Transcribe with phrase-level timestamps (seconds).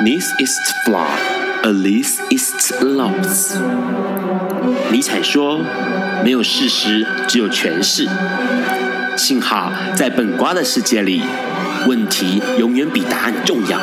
[0.00, 1.18] This is flawed,
[1.64, 3.58] at least it's lost.
[4.90, 5.60] 尼采说
[6.24, 8.08] ：“没有事实，只有诠释。”
[9.16, 11.22] 幸好在本瓜的世界里，
[11.86, 13.78] 问题永远比答案重要。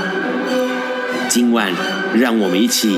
[1.28, 1.72] 今晚，
[2.16, 2.98] 让我们一起。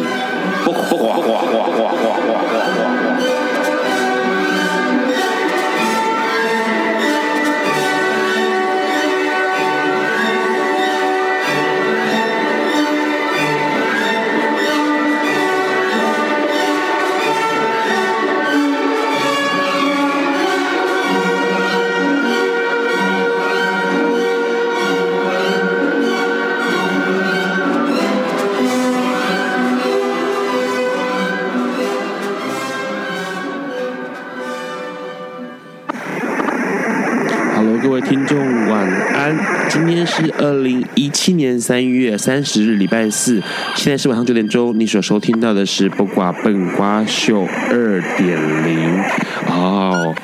[40.17, 43.39] 是二零一七年三月三十日，礼拜四，
[43.75, 44.77] 现在是晚上九点钟。
[44.79, 49.03] 你所收听到的是不挂笨瓜秀二点零。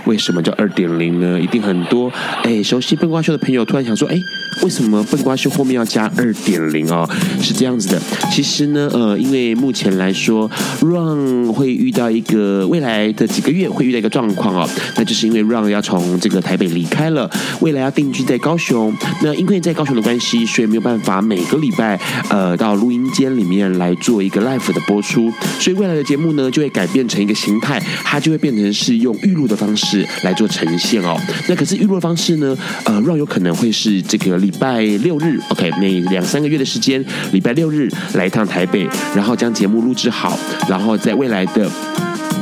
[0.06, 1.40] 为什么叫二点零呢？
[1.40, 2.12] 一定很多。
[2.44, 4.16] 哎，熟悉笨瓜秀的朋友突然想说，哎，
[4.62, 7.10] 为什么笨瓜秀后面要加二点零哦？
[7.42, 10.50] 是这样子的，其实呢，呃，因为目前来说
[10.82, 17.30] ，Run 会遇到一个未来的几个月会遇到一个状况哦，那就是因为 Run 要从这个台北离开了，
[17.62, 22.00] 未来要定居在高雄，那因为在高雄的关系，所以没有办法每个礼拜
[22.30, 31.16] 呃到录音间里面来做一个 live 的播出，所以未来的节目呢就会改变成一个形态，它就会变成是用预录的方式是来做呈现哦。
[31.48, 41.70] 那可是预录方式呢，呃，若有可能会是这个礼拜六日，OK，每两三个月的时间，礼拜六日来一趟台北，然后将节目录制好，然后在未来的。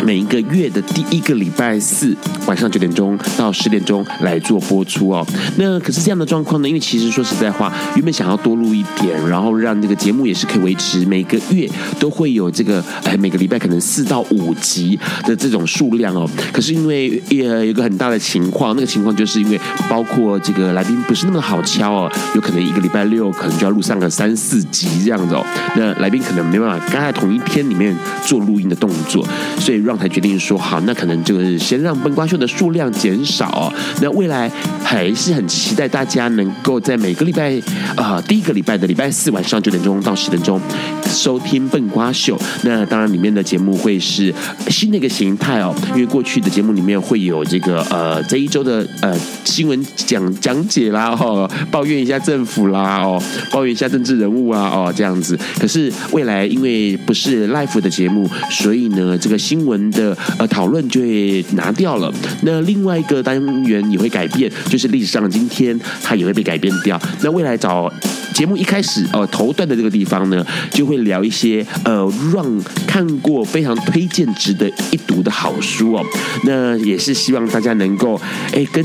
[0.03, 2.15] 每一个月的第一个礼拜四
[2.47, 5.25] 晚上九点钟到十点钟来做播出哦。
[5.57, 6.67] 那可是这样的状况呢？
[6.67, 16.29] 因为其实说实在话，原本想要多录一点，然后让这个节目也是可以维持每个月都会有这个哎，每个礼拜可能四到五集的这种数量哦。
[16.51, 19.59] 可是因为也有个很大的情况，那个情况就是因为
[19.89, 25.45] 包括这个来宾不是那么好敲哦，有可能一个礼拜六可能就要录上个三四集这样子哦。
[25.75, 27.95] 那来宾可能没办法刚在同一天里面
[28.25, 29.25] 做录音的动作，
[29.59, 30.01] 所以让。
[30.01, 33.71] 才决定说好，那可能就是先让笨瓜秀的数量减少。
[34.01, 34.49] 那未来
[34.83, 37.55] 还是很期待大家能够在每个礼拜
[37.95, 40.59] 啊、呃，第一个礼拜的礼拜四晚上九点钟到十点钟
[41.05, 42.35] 收听笨瓜秀。
[42.63, 44.33] 那当然里面的节目会是
[44.69, 53.21] 新的一个形态哦，因为过去的节目里面会有这个呃这一周的呃新闻讲讲解啦，哦，抱怨一下政府啦，哦，
[53.51, 55.37] 抱怨一下政治人物啊，哦这样子。
[55.59, 59.80] 可是未来因为不是 live 的节目，所以呢这个新闻。
[59.91, 67.01] 的呃讨论就会拿掉了，那另外一个单元也会改变，就是历史上的今天，它也会被改变掉。
[67.21, 67.91] 那未来找。
[68.33, 76.03] 节目一开始哦，头段的这个地方呢，就会聊一些呃让看过非常推荐值得一读的好书哦。
[76.45, 78.19] 那也是希望大家能够
[78.53, 78.83] 哎，跟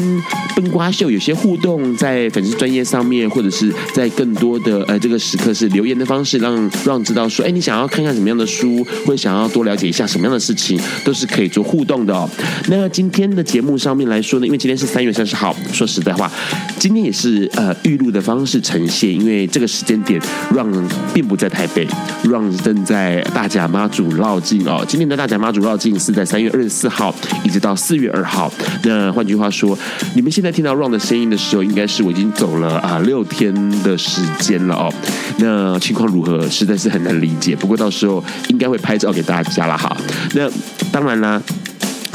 [0.56, 12.28] 笨瓜秀有些互动，在粉丝专业上面，或者是在更多的呃这个时刻是留言的方式，让让知道说，哎，你想要看看什么样的书，或者想要多了解一下什么样的事情，都是可以做互动的哦。
[12.68, 16.30] 那今天的节目上面来说呢，因为今天是三月三十号，说实在话，
[16.78, 19.46] 今天也是呃预录的方式呈现，因为。
[19.56, 20.20] 这个时间点
[20.52, 21.86] ，Ron 并不在台北
[22.24, 24.84] ，Ron 正在大甲妈祖绕境哦。
[24.86, 27.14] 今年的大甲妈祖绕境是在三月二十四号
[27.44, 28.52] 一直到四月二号。
[28.82, 29.78] 那换句话说，
[30.14, 34.92] 你们现在听到 Ron 的声音的时候，应该是我已经走了啊六天的时间了哦。
[35.38, 37.56] 那情况如何，实在是很难理解。
[37.56, 39.96] 不过到时候应该会拍照给大家了哈。
[40.34, 40.50] 那
[40.92, 41.42] 当然啦。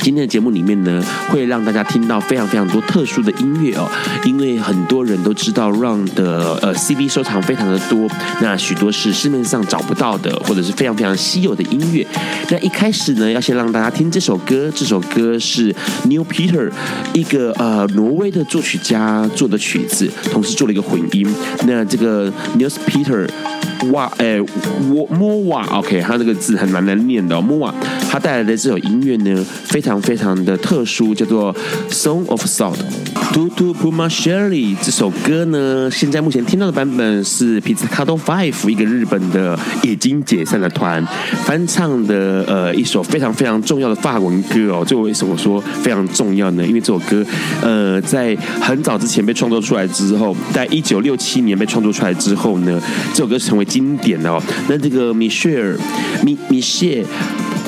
[0.03, 3.88] 今天的节目里面呢，会让大家听到非常非常多特殊的音乐哦，
[4.25, 8.09] 因为很多人都知道 Ron 的呃 CD 收藏非常的多，
[8.41, 12.03] 那许多是市面上找不到的，或者是非常非常稀有的音乐。
[12.50, 15.67] 那一开始呢，要先让大家听这首歌，这首歌是
[16.06, 16.72] New Peter
[17.13, 21.31] 一个呃挪威的作曲家做的曲子，同时做了一个混音。
[21.67, 23.29] 那这个 Neil Peter
[23.91, 24.39] 哇，哎，
[24.91, 27.73] 我莫瓦，OK，他这个字很难难念的，莫瓦，
[28.09, 30.01] 他带来的这首音乐呢，非常。
[30.01, 31.53] 非常的特殊，叫做
[31.91, 32.73] 《Song of Salt》。
[33.31, 41.05] Tutu Puma-Shirley 这首歌呢，现在目前听到的版本是 Pizzicato Five 一个日本的已经解散的团
[41.45, 44.84] 翻唱的，呃，一首非常非常重要的法文歌哦。
[44.85, 46.66] 这为什么说非常重要呢？
[46.66, 47.23] 因为这首歌，
[47.61, 52.81] 呃，在很早之前被创作出来之后，在一九六七年被创作出来之后呢，
[53.13, 54.44] 这首歌成为经典的哦。
[54.68, 55.78] 那这个米歇尔
[56.26, 57.06] 米米谢。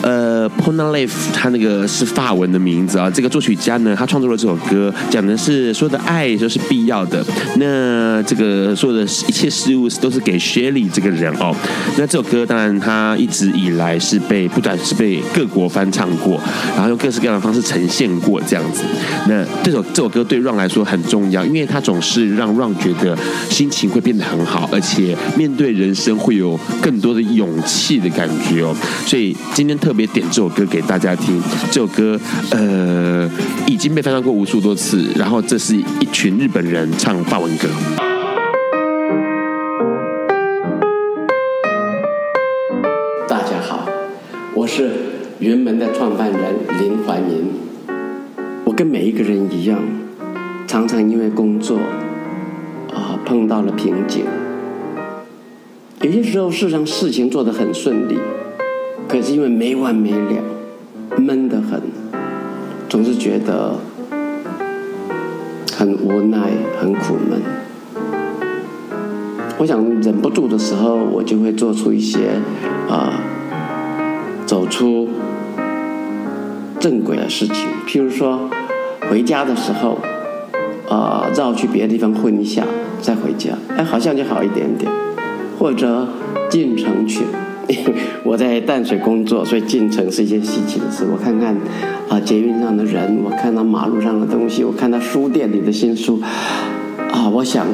[0.03, 3.09] 呃 Polnareff 他那个是法文的名字啊。
[3.09, 7.25] 这个作曲家呢，他创作了这首歌，讲的是说的爱就是必要的。
[7.57, 11.55] 那这个所有的一切事物都是给 Shelly 这个人哦。
[11.97, 16.39] 那这首歌当然他一直以来是被不断是被各国翻唱过，
[16.75, 18.83] 然后用各式各样的方式呈现过这样子。
[19.27, 23.17] 那这首这首歌对 Ron 来说很重要，因为他总是让 Ron 觉得
[23.49, 28.75] 心情会变得很好，而且面对人生会有更多的勇气的感觉哦。
[29.05, 31.39] 所以今天特别点这首歌给大家听。
[31.71, 32.19] 这首歌
[32.51, 33.29] 呃
[33.67, 37.67] 已经被翻唱过无数多次，然后这是一群日本人唱法文歌。
[43.27, 43.87] 大家好，
[44.53, 44.91] 我是
[45.39, 46.39] 云门的创办人
[46.79, 47.51] 林怀民。
[48.65, 49.79] 我跟每一个人一样，
[50.67, 51.77] 常常因为工作
[52.91, 54.25] 啊碰到了瓶颈。
[56.01, 58.17] 有些时候，事实上事情做得很顺利，
[59.07, 60.43] 可是因为没完没了，
[61.17, 61.81] 闷得很，
[62.89, 63.75] 总是觉得
[65.77, 67.41] 很无奈、很苦闷。
[69.59, 72.19] 我想忍不住的时候，我就会做出一些
[72.89, 73.21] 啊，
[74.45, 75.07] 走出
[76.79, 77.67] 正轨的事情。
[77.87, 78.49] 譬如说，
[79.09, 79.99] 回家的时候，
[80.89, 82.63] 啊，绕去别的地方混一下，
[82.99, 84.91] 再回家，哎，好像就好一点点。
[85.59, 86.07] 或者
[86.49, 87.21] 进城去，
[88.23, 91.05] 我在淡水工作，所以进城是一件稀奇的事。
[91.11, 91.55] 我看看
[92.09, 96.21] 啊，捷运上的人，我看到马路上的东西，我看到书店里的新书，
[97.11, 97.65] 啊，我想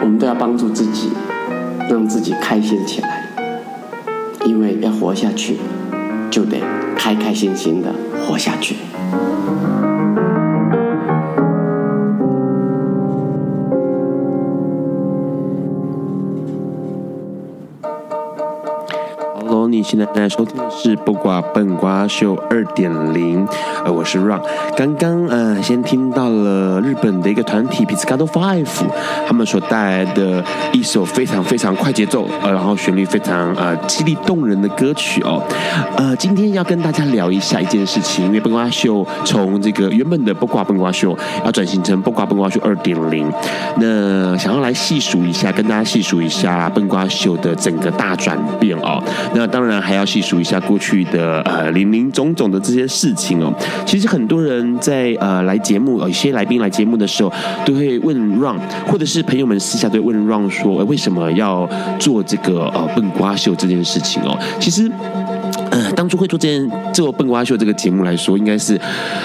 [0.00, 1.10] 我们都要帮助自己，
[1.90, 3.28] 让自己开心起来，
[4.46, 5.56] 因为要活下去，
[6.30, 6.58] 就得
[6.96, 7.92] 开开心心的
[8.26, 8.76] 活下去。
[19.84, 23.46] 现在在收听的是《不瓜笨瓜秀二点零》，
[23.84, 24.40] 呃，我是 Ron。
[24.74, 28.66] 刚刚呃，先听到了日本的一个团体 Pizzicato Five，
[29.28, 30.42] 他们所带来的
[30.72, 35.42] 一首非常非常快节奏，呃，然后旋律非常呃激励动人的歌曲哦。
[35.98, 43.30] 呃，今天要跟大家聊一下一件事情，因为笨瓜秀从这个原本的不瓜笨瓜秀要转型成不瓜笨瓜秀二点零，
[43.76, 49.02] 那想要来细数一下，跟大家细数一下笨瓜秀的整个大转变哦。
[49.34, 49.73] 那当然。
[49.74, 53.52] 那还要细数一下过去的呃林林总总的这些事情哦。
[53.84, 57.32] 其实很多人在呃来节目，有一些来宾来节目的时候，
[57.66, 61.68] 都会问 Ron，或者是朋友们私下都会问 Ron 说，为什么要
[61.98, 64.38] 做这个呃笨瓜秀这件事情哦？
[64.60, 64.88] 其实。
[65.74, 68.80] 呃，当初会做这件做笨瓜秀这个节目来说，应该是，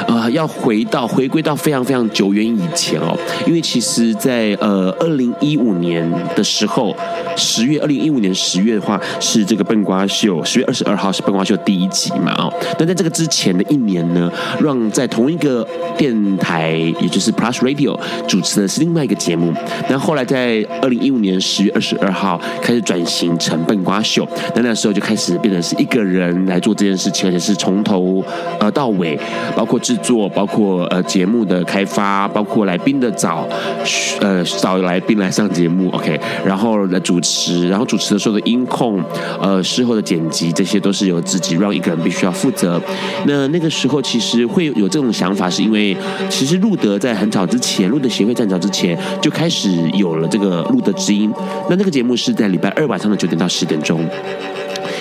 [0.07, 3.15] 呃，要回到回归到非常非常久远以前哦。
[3.45, 6.95] 因为其实在，在呃二零一五年的时候，
[7.37, 12.51] 十月二零一五年十月的话，是这个笨瓜秀十月二十二号是笨瓜秀第一集嘛哦。
[12.79, 15.63] 那在这个之前的一年呢，让在同一个
[15.95, 17.95] 电台，也就是 Plus Radio
[18.27, 19.53] 主持的是另外一个节目。
[19.87, 26.38] 那后来在二零一五年十月二十二号开始转型成笨瓜秀，那那时候就开始变成是一个人。
[26.45, 28.23] 来做这件事情，而且是从头
[28.59, 29.19] 呃到尾，
[29.55, 33.47] 包括制作，包括呃节目的开发，包括来宾的找，
[34.19, 39.01] 呃找来宾来上节目，OK，然后来主持，然后主持的时候的音控，
[39.41, 42.81] 呃事后的剪辑，这些都是由自己让一个人必须要负责。
[43.25, 45.95] 那那个时候其实会有这种想法，是因为
[46.29, 51.31] 其实路德在很早之前，路德协会在很早之前就开始有了这个路德之音。
[51.69, 53.99] 那那个节目是在礼拜二晚上的九点到十点钟。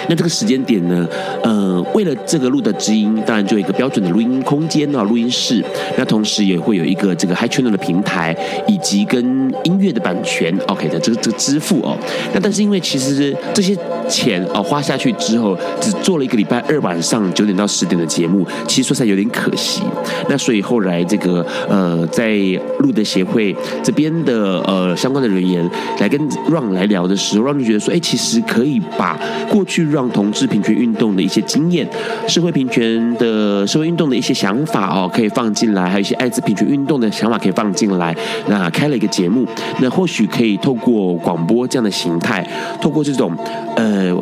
[0.08, 1.06] 那这个时间点呢，
[1.42, 5.62] 呃，为了这个录的知音，当然就有一个标准的录音空间啊，录音室。
[5.96, 8.36] 那同时也会有一个这个 HiChannel 的平台，
[8.66, 9.22] 以及跟
[9.64, 11.96] 音乐的版权 OK 的这个这个支付哦。
[12.32, 13.76] 那但是因为其实这些
[14.08, 19.82] 钱哦花下去之后，只做了一个礼拜二晚上九点到十点的节目，其实说起来有点可惜。
[20.28, 22.38] 那所以后来这个呃，在
[22.78, 26.18] 录的协会这边的呃相关的人员来跟
[26.50, 29.18] Ron 来聊的时候，Ron 就觉得说，哎，其实可以把
[29.50, 31.84] 过去让同志平权运动的一些经验，
[32.28, 38.16] 社会平权的社会运动的一些想法哦，可以放进来，还有一些艾滋平权运动的想法可以放进来。
[38.46, 39.44] 那开了一个节目，
[39.80, 42.48] 那或许可以透过广播这样的形态，
[42.80, 43.36] 透过这种
[43.74, 44.16] 呃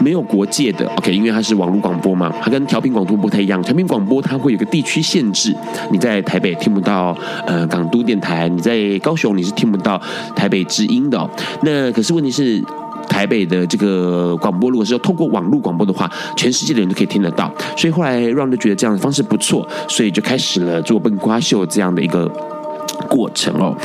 [0.00, 3.62] 没有国界的 OK，因为它是网络广播嘛，它跟调频广播不太一样。
[3.62, 5.54] 调频广播它会有个地区限制，
[5.92, 10.02] 你在台北听不到呃港都电台，你在高雄你是听不到
[10.34, 11.30] 台北之音的。
[11.62, 12.60] 那可是问题是。
[13.10, 17.52] 台北的这个广播，如果是要透过网络广播的话，全世界的人都可以听得到。
[17.76, 22.30] 所以后来让觉得这样的方式不错，所以就开始了做笨瓜秀这样的一个
[23.08, 23.76] 过程哦。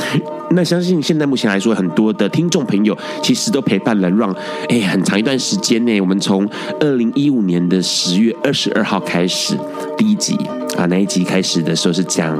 [0.50, 4.34] 那相信现在目前来说，很多的听众朋友其实都陪伴了 Ron
[4.68, 6.00] 哎很长一段时间呢。
[6.00, 6.48] 我们从
[6.80, 9.56] 二零一五年的十月二十二号开始
[9.96, 10.36] 第一集
[10.78, 12.38] 啊，那一集开始的时候是讲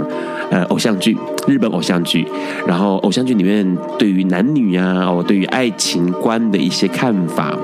[0.50, 1.16] 呃偶像剧，
[1.48, 2.26] 日本偶像剧，
[2.66, 7.58] 然后偶像剧里面对于男女啊，哦对于爱情观的一些看法。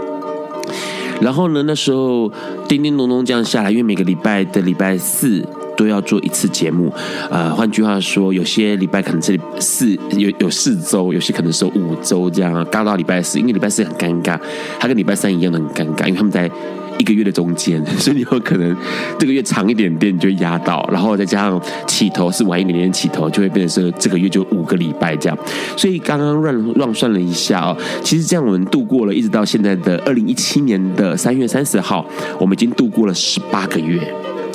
[1.20, 2.30] 然后呢，那时候
[2.66, 5.46] 叮叮咚咚这样下来，因为每个礼拜的礼拜四。
[5.76, 6.92] 都要做一次节目，
[7.30, 14.38] 呃，换句话说，有些礼拜可能是四有有四周，有些可能是五周这样，刚到礼拜四，因为礼拜四很尴尬，
[14.78, 16.50] 它跟礼拜三一样的很尴尬，因为他们在
[16.98, 18.76] 一个月的中间， 所以你有可能
[19.18, 25.38] 这个月长一点点，你就压到，然后再加上起头是晚一点点起头，就会变成说这个月就五个礼拜这样，
[25.76, 32.06] 所以刚刚乱乱算了一下哦，其实这样我们度过了一直到现在的二零一七年的三月三十号，
[32.38, 34.00] 我们已经度过了十八个月。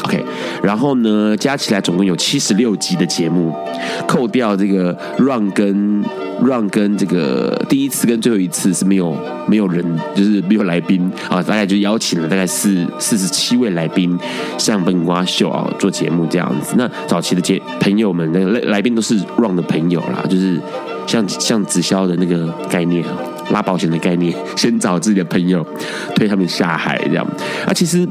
[0.04, 0.24] OK，
[0.62, 3.54] 然后呢，加起来总共有七十六集的节目，
[4.08, 6.04] 扣掉这个 run 跟
[6.42, 9.84] run 跟这个第一次跟最后一次是没有没有人，
[10.16, 14.18] 就是没有来宾啊，大概就邀请了大概四四十七位来宾
[14.58, 16.76] 上笨瓜秀啊做节目这样子。
[16.78, 20.62] 那早期的节朋友们，那个来来宾都是 run 的朋友啦，就是
[21.08, 23.18] 像像直销的那个概念啊，
[23.50, 25.66] 拉保险的概念，先找自己的朋友
[26.16, 27.28] 推他们下海这样。
[27.66, 28.08] 啊，其实。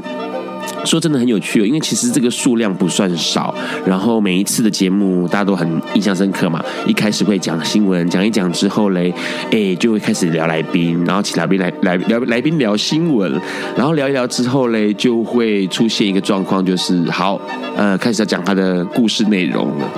[0.85, 3.53] 说真的很有趣哦，因为其实这个数量不算少，
[3.85, 6.63] 然后每一次的节目大家都很印象深刻嘛。
[6.85, 9.13] 一开始会讲新闻，讲一讲之后嘞，
[9.51, 13.31] 哎，就会开始聊来宾，然后请来宾来来聊来宾聊新闻，
[13.75, 17.39] 然后聊一聊之后嘞，就会出现一个状况，就是好，
[17.75, 19.89] 呃，开始要讲他的故事内容了。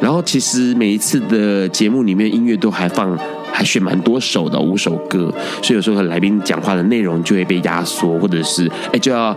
[0.00, 3.18] 然后其实每一次的节目里面音乐都还放，
[3.50, 5.32] 还选蛮多首的五首歌，
[5.62, 9.36] 所以有时候和来宾讲话的内容就会被压缩，或者是哎就要。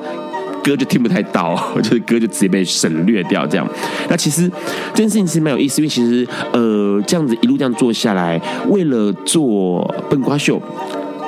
[0.64, 3.68] 歌就听不太到， 就是歌就直接被省略掉这样。
[4.10, 4.50] 那其实
[4.94, 8.40] 这件事情其实蛮有意思，因为其实呃这样子一路这样做下来，
[8.70, 10.62] 为了做笨瓜秀。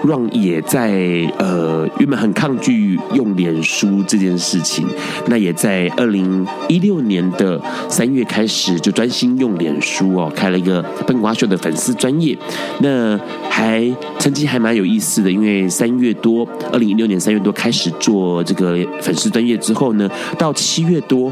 [0.04, 0.92] Ron 也在
[1.38, 4.86] 呃，原本很抗拒用脸书这件事情，
[5.28, 12.38] 那也在二零一六年的三月开始就专心用脸书哦，开了一个笨瓜秀的粉丝专业，
[12.82, 13.18] 那
[13.50, 21.32] 还成绩还蛮有意思的，因为三月多，二零一六年三月多开始做这个粉丝专业之后呢，到七月多，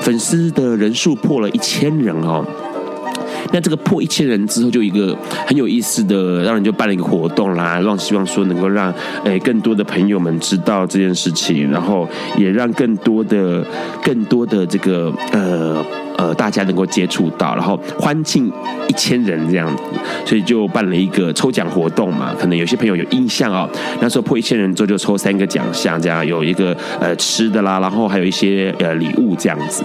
[0.00, 2.44] 粉丝的人数破了一千人哦。
[3.50, 8.92] 那这个破一千人之后，就一个很有意思的，让人就办了一个活动啦，让希望说能够让
[9.24, 13.64] 诶更多的朋友们知道这件事情，然后也让更多的
[14.02, 15.84] 更多的这个呃
[16.16, 18.50] 呃大家能够接触到，然后欢庆
[18.88, 19.82] 一千人这样子，
[20.24, 22.34] 所以就办了一个抽奖活动嘛。
[22.38, 23.68] 可能有些朋友有印象哦，
[24.00, 29.82] 那时候破一千人之后就抽三个奖项，这样有一个呃吃的啦，然后还有一些呃礼物这样子。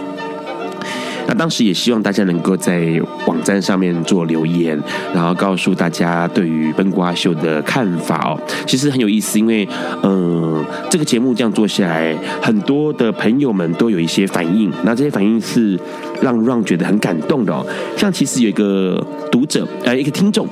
[1.28, 4.82] 那当时也希望大家能够在网站上面做留言，
[5.14, 8.40] 然后告诉大家对于笨瓜秀的看法哦。
[8.66, 9.68] 其实很有意思，因为
[10.04, 15.78] 嗯、这个节目这样做下来，很多的朋友们都有一些反应，那这些反应是
[16.22, 17.66] 让让觉得很感动的哦。
[17.98, 20.48] 像其实有一个读者，呃，一个听众，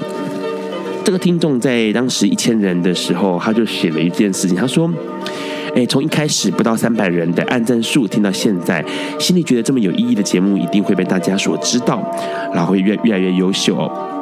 [1.05, 4.91] 这个听众在当时一千人的时候，他就写了一件事情，他说。
[5.75, 8.83] 哎，从一开始不到三百人的按赞数，听到现在，
[9.19, 12.01] 心里觉得这么有意义的节目一定会被大家所知道，
[12.53, 14.14] 然后会越越来越优秀哦。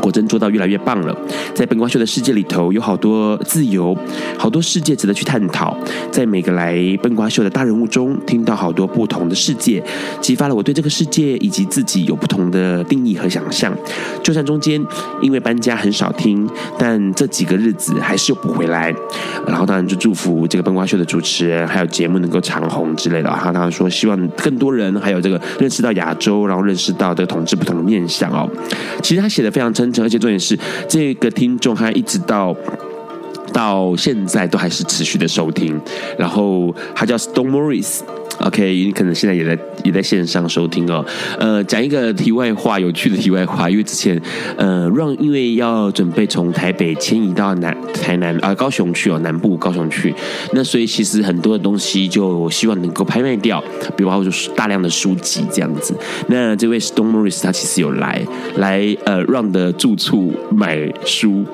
[0.00, 1.16] 果真做到越来越棒了，
[1.54, 3.96] 在笨瓜秀的世界里头，有好多自由，
[4.38, 5.76] 好多世界值得去探讨。
[6.10, 9.82] 在每个来笨瓜秀的大人物中，听到好多不同的世界，
[10.20, 13.74] 激发了我对这个世界以及自己有不同的定义和想象。
[14.22, 14.84] 就算中间
[15.22, 16.48] 因为搬家很少听，
[16.78, 18.94] 但这几个日子还是又补回来。
[19.46, 23.30] 然后当然就祝福这个笨瓜秀的主持人还有节目能够长红之类的。
[23.30, 28.48] 然后当然说希望更多人还有这个认识到亚洲，然后认识到这个同志不同的面向哦。
[29.02, 29.85] 其实他写的非常真。
[30.00, 32.54] 而且重点是，这个听众他一直到
[33.52, 35.80] 到现在都还是持续的收听，
[36.18, 38.00] 然后他叫 Stone Morris。
[38.40, 41.04] OK，你可能现在也在也在线上收听哦。
[41.38, 44.20] 呃，讲一个题外话，有趣的题外话，因为之前
[44.56, 50.14] 呃，Ron 因为要准备从台北迁移到南台南啊、高雄去哦，南部高雄去，
[50.52, 53.62] 那所以其实很多的东西就希望能够拍卖掉，
[53.96, 55.94] 比如说大量的书籍这样子。
[56.28, 58.22] 那这位 Stone Morris 他其实有来
[58.56, 61.44] 来呃 Ron 的住处买书，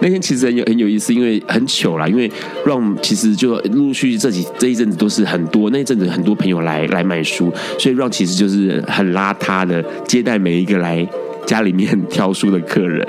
[0.00, 2.30] 那天其实很有很有意思，因为很糗啦，因为
[2.66, 6.31] Ron 其实就陆续续这几这一阵子都是很多，那一阵子很多。
[6.34, 11.06] 朋友来来买书，所以让其实就是很邋遢的接待每一个来
[11.46, 13.06] 家里面挑书的客人，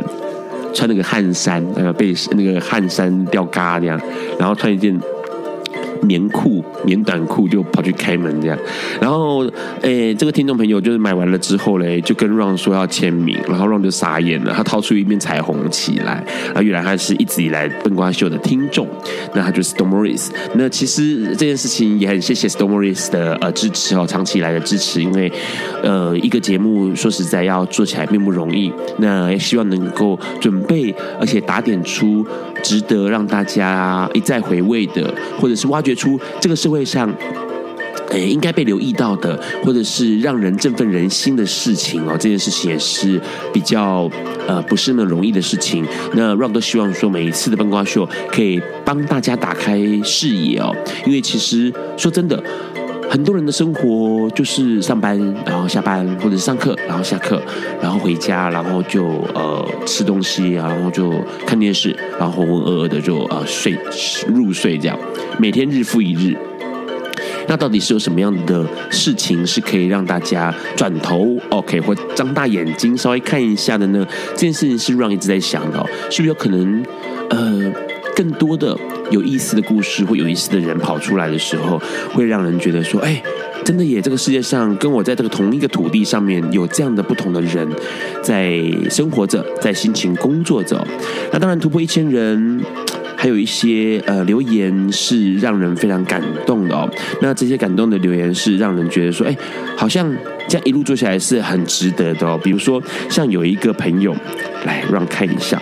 [0.74, 4.00] 穿那个汗衫，呃，被那个汗衫掉嘎那样，
[4.40, 5.00] 然后穿一件
[6.06, 8.58] 棉裤、棉短裤就跑去开门这样。
[9.00, 9.46] 然后，
[9.82, 18.88] 诶，这个听众朋友就是买完了之后嘞，就跟 Ron 说要签名，然后 Ron 就傻眼了，他掏出一面彩虹旗来，啊原来他是一直以来笨瓜秀的听众，
[19.34, 20.30] 那他就是 Stomoris。
[20.56, 25.32] 那其实这件事情也很谢谢 Stomoris 的呃支持哦，长期以来的支持，因为
[25.82, 32.26] 呃一个节目说实在要做起来并不容易，那也希望能够准备而且打点出
[32.62, 37.14] 值得让大家一再回味的，或者是挖掘出这个社会上。
[38.10, 43.20] 诶，应该被留意到的，或者是让人振奋人心的事情哦，这件事情也是
[43.52, 44.08] 比较
[44.48, 45.84] 呃不是那么容易的事情。
[46.14, 50.76] 那 Ron 都希望说，每一次的笨瓜秀可以帮大家打开视野哦，
[51.08, 52.44] 因为其实说真的，
[53.14, 55.16] 很多人的生活就是上班，
[55.46, 57.40] 然后下班，或者上课，然后下课，
[57.80, 59.06] 然后回家，然后就
[59.36, 61.14] 呃吃东西，然后就
[61.46, 63.78] 看电视，然后浑浑噩噩的就呃睡
[64.28, 64.98] 入睡这样，
[65.38, 66.36] 每天日复一日。
[67.48, 74.04] 那到底是有什么样的事情是可以让大家转头 OK 或张大眼睛稍微看一下的呢？
[74.32, 75.78] 这件事情是 Ron 一直在想的，
[76.10, 76.84] 是不是有可能
[77.30, 77.72] 呃
[78.16, 78.78] 更多的
[79.12, 81.82] 有意思的故事或有意思的人跑出来的时候，
[82.14, 83.22] 会让人觉得说，哎，
[83.64, 84.02] 真的耶！
[84.02, 87.68] 这个世界上跟我在这个同一个土地上面有这样的不同的人
[88.22, 90.86] 在生活着，在辛勤工作着。
[91.32, 92.62] 那当然突破一千人。
[93.16, 96.90] 还有一些呃留言是让人非常感动的哦，
[97.22, 99.34] 那这些感动的留言是让人觉得说，哎，
[99.78, 100.14] 好像
[100.50, 102.38] 这样一路做下来是很值得的哦。
[102.44, 104.14] 比如说，像有一个朋友，
[104.66, 105.58] 来让看一下。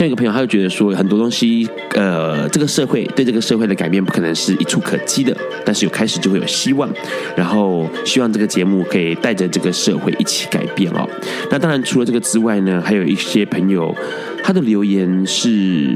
[0.00, 6.88] 像一个朋友，他就觉得说，很多东西，呃，这个社会对这个社会的改变不可能是一触可及的，但是有开始就会有希望，
[7.36, 11.06] 然后希望这个节目可以带着这个社会一起改变哦。
[11.50, 13.94] 那当然，除了这个之外呢，还有一些朋友，
[14.42, 15.94] 他的留言是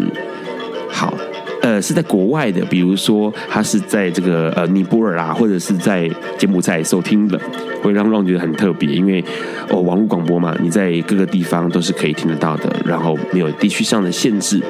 [0.90, 1.16] 好。
[1.64, 6.06] 呃，是在国外的，比如说他是在这个呃尼泊尔啊，或者是在
[6.36, 7.40] 柬埔寨收听的，
[7.82, 9.24] 会让让觉得很特别，因为
[9.70, 14.60] 哦网络广播嘛，你在各个地方都是可以听得到的，然后没有地区上的限制。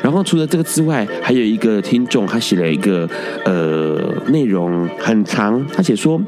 [0.00, 3.08] 然后除了这个之外，还有一个听众他写了一个
[3.44, 6.22] 呃内容很长，他写说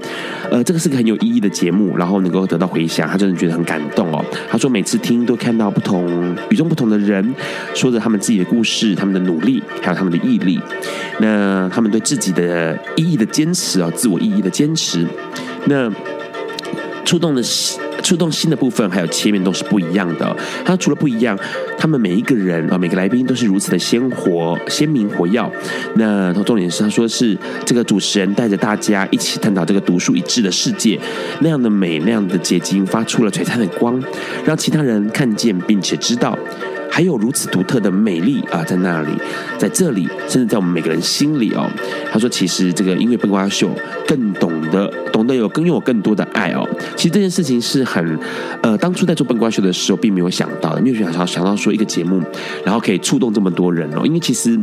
[0.50, 4.24] 呃这个是个很有意义的节目，然后能够得到回响，他真的觉得很感动哦。
[4.50, 7.32] 他说每次听都看到不同与众不同的人
[7.76, 9.99] 说着他们自己的故事，他们的努力，还有。
[10.00, 10.58] 他们的毅力，
[11.18, 15.06] 那他们对自己的意义的坚持啊，自我意义的坚持，
[15.66, 15.92] 那
[17.04, 17.42] 触动的
[18.02, 20.34] 触动心的部分，还有切面都是不一样的。
[20.64, 21.38] 他除了不一样，
[21.76, 25.52] 他们每一个人啊，每个来宾都是如此的鲜活、鲜明、活跃。
[25.96, 27.36] 那重点是，他说是
[27.66, 30.98] 这个主持人带着大家一起探讨这个独树一帜的世界，
[31.40, 34.02] 那样的美，那样的结晶，发出了璀璨的光，
[34.46, 36.38] 让其他人看见并且知道。
[36.90, 39.12] 还有如此独特的美丽啊，在那里，
[39.56, 41.70] 在这里，甚至在我们每个人心里哦。
[42.12, 43.70] 他说：“其实这个音乐笨瓜秀
[44.06, 46.68] 更懂得，懂得有更拥有更多的爱哦。
[46.96, 48.18] 其实这件事情是很，
[48.62, 52.20] 呃，当初在做笨瓜秀的时候，并没有想到的，没有想到想到说一个节目，
[52.64, 54.02] 然后可以触动这么多人哦。
[54.04, 54.58] 因为其实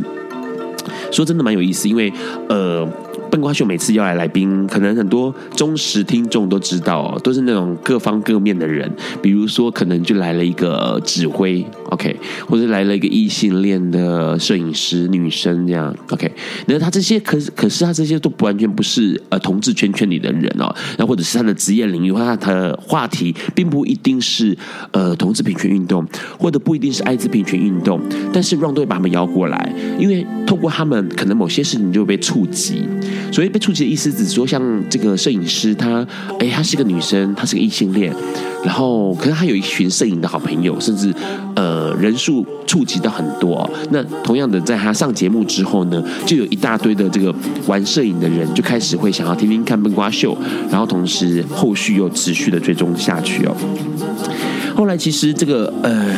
[1.10, 2.12] 说真的蛮有意思，因为
[2.48, 2.86] 呃。”
[3.30, 8.90] 笨瓜秀每次邀来来宾，可能很多忠实听众都知道哦，都是那种各方各面的人。
[9.22, 16.30] 比如说，可能就来了一个指挥，OK，或者来了一个异性恋的摄影师女生这样，OK。
[16.66, 24.56] 那他这些可是可是他这些都不完全不是呃同志圈圈里的人哦，那或者是他的职业领域或他的话题，并不一定是
[24.92, 26.06] 呃同志平权运动，
[26.38, 28.00] 或者不一定是艾滋平权运动，
[28.32, 32.82] 但是 Ron 都会把他们邀过来，因为透过他们，可能某些事情就会被触及。
[33.32, 36.06] 所以被触及的意思，只是说像这个摄影师，她，
[36.38, 38.12] 哎，她是个女生，她是个异性恋，
[38.64, 41.12] 然后可是她有一群摄影的好朋友，甚至
[41.54, 43.68] 呃人数触及到很多。
[43.90, 47.34] 那同样的，在她上节目之后呢，就有一大堆的这个
[47.66, 50.36] 玩摄影的人就开始会想要听听看笨瓜秀，
[50.70, 53.54] 然后同时后续又持续的追踪下去哦。
[54.74, 56.14] 后来其实这个呃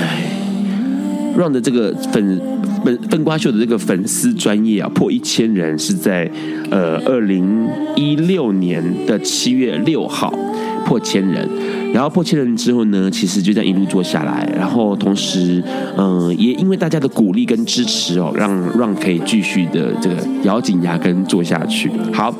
[1.40, 2.40] ，Ron 的这个粉。
[2.82, 6.30] 笨笨瓜秀的这个粉丝专业啊，破一千人是在
[6.70, 10.32] 呃二零一六年的七月六号
[10.86, 11.46] 破千人，
[11.92, 15.62] 然后破千人之后呢，其实就这样一路做下来，然后同时
[15.98, 21.90] 嗯、也因为大家的鼓励跟支持哦，让 run 可以继续的这个咬紧牙根做下去。
[22.14, 22.34] 好，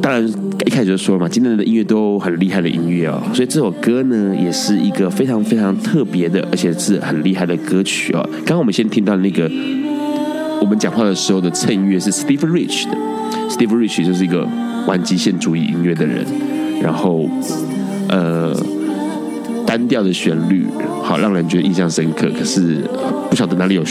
[0.00, 0.28] 当然。
[0.66, 8.26] 一开始就说了嘛，今天的音乐都很厉害的音乐哦，所以这首歌呢也是一个非常非常特别的，而且是很厉害的歌曲哦。
[8.36, 9.44] 刚刚我们先听到那个
[10.62, 12.96] 我们讲话的时候的衬乐是 Steve Rich 的
[13.50, 14.48] ，Steve Rich 就是一个
[14.86, 16.24] 玩极限主义音乐的人，
[16.82, 17.28] 然后
[18.08, 18.56] 呃。
[19.66, 20.66] 单调的旋律，
[21.02, 22.28] 好让人觉得印象深刻。
[22.38, 22.78] 可是
[23.30, 23.82] 不晓得哪里有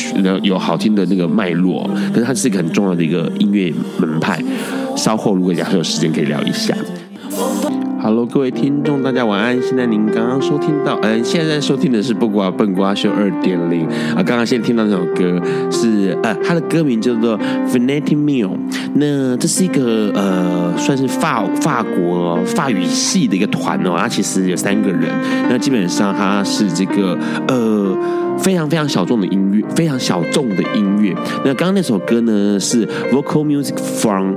[0.43, 4.41] 有好听的那个脉络，可是它是一个很重要的一个音乐门派。
[5.03, 6.73] 稍后如果假设有时间可以聊一下。
[8.01, 9.61] Hello，各位听众，大家晚安。
[9.61, 13.85] 现在您刚刚收听到，呃，现在收听的是《不瓜笨瓜秀》二点零
[14.15, 14.23] 啊。
[14.23, 17.37] 刚刚先听到那首歌是，呃，它的歌名叫做
[17.69, 18.47] 《Fnatic Mile》。
[18.93, 23.97] 那这是一个呃，算是法法国法语系的一个团哦。
[23.97, 25.09] 它其实有三个人。
[25.49, 27.17] 那基本上它是这个
[27.49, 27.93] 呃
[28.37, 31.13] 非常非常小众的音乐，非常小众的音乐。
[31.43, 34.33] 那刚刚那首歌呢是 Vocal Music from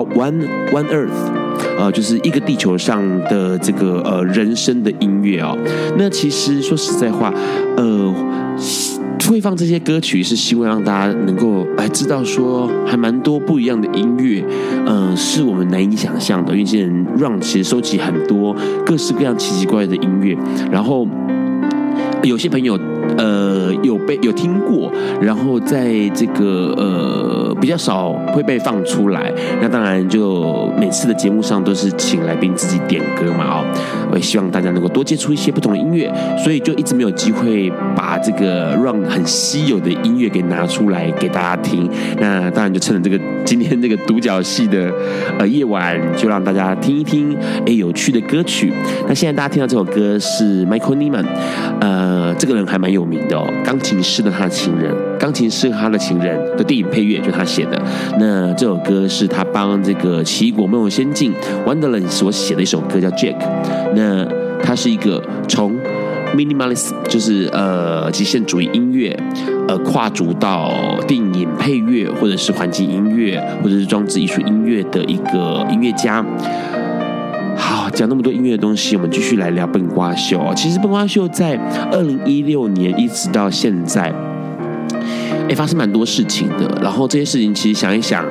[0.00, 1.32] One One Earth。
[1.78, 5.56] 呃，就是一个地球上的这个呃人生的音乐哦。
[5.96, 7.32] 那其实说实在话，
[7.76, 8.14] 呃，
[9.28, 14.44] 会放这些歌曲是希望让大家能够来知道说，还蛮多不一样的音乐，
[14.86, 16.52] 嗯、呃，是我们难以想象的。
[16.52, 20.36] 因为这些人让其实收集很多各式各样奇奇怪怪的音乐，
[20.70, 21.06] 然后
[22.22, 22.78] 有些朋友。
[23.18, 23.51] 呃，
[23.82, 24.90] 有被有听过，
[25.20, 29.32] 然后在这个呃比较少会被放出来。
[29.60, 33.64] 那当然，就每次的节目上都是请来宾自己点歌嘛，哦，
[34.10, 36.10] 我也希望大家能够多接触一些不同的音乐，
[36.42, 41.86] 所以就一直没有机会把这个让很稀有的音乐给拿出来给大家听。
[42.18, 44.90] 那当然就趁着这个今天这个独角戏的
[45.38, 48.72] 呃夜晚，就让大家听一听哎有趣的歌曲。
[49.06, 51.26] 那现在大家听到这首歌是 Michael Nyman，
[51.80, 53.02] 呃，这个人还蛮有。
[53.02, 57.82] 有名的哦，钢琴师的他的情人，钢琴师和他的情人的电影配乐就是他写的。
[58.20, 61.32] 那这首歌是他帮这个《奇异果梦游仙境》
[61.66, 63.34] Wonderland 所写的一首歌，叫 Jack。
[63.94, 64.26] 那
[64.62, 65.74] 他是一个从
[66.36, 69.18] minimalist，就是呃极限主义音乐，
[69.66, 70.74] 呃跨足到
[71.08, 76.22] 电影配乐，或者是环境音乐，或者是装置艺术音乐的一个音乐家。
[77.56, 80.40] 好，讲那么多音乐的东西，我们继续来聊笨瓜秀。
[80.56, 81.56] 其实笨瓜秀在
[81.90, 84.12] 二零一六年一直到现在，
[85.48, 86.78] 哎，发生蛮多事情的。
[86.82, 88.24] 然后这些事情其实想一想，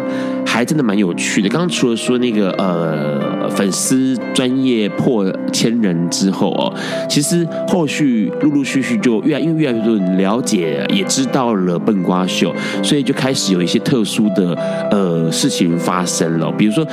[0.46, 1.50] 还真的蛮有趣的。
[1.50, 6.74] 刚刚除了说那个呃粉丝专业破千人之后哦，
[7.10, 12.54] 其实后续陆陆续续就越来因为越来越多人了解，也知道了笨瓜秀，
[12.84, 14.54] 所以就开始有一些特殊的
[14.92, 16.86] 呃事情发生了，比如说。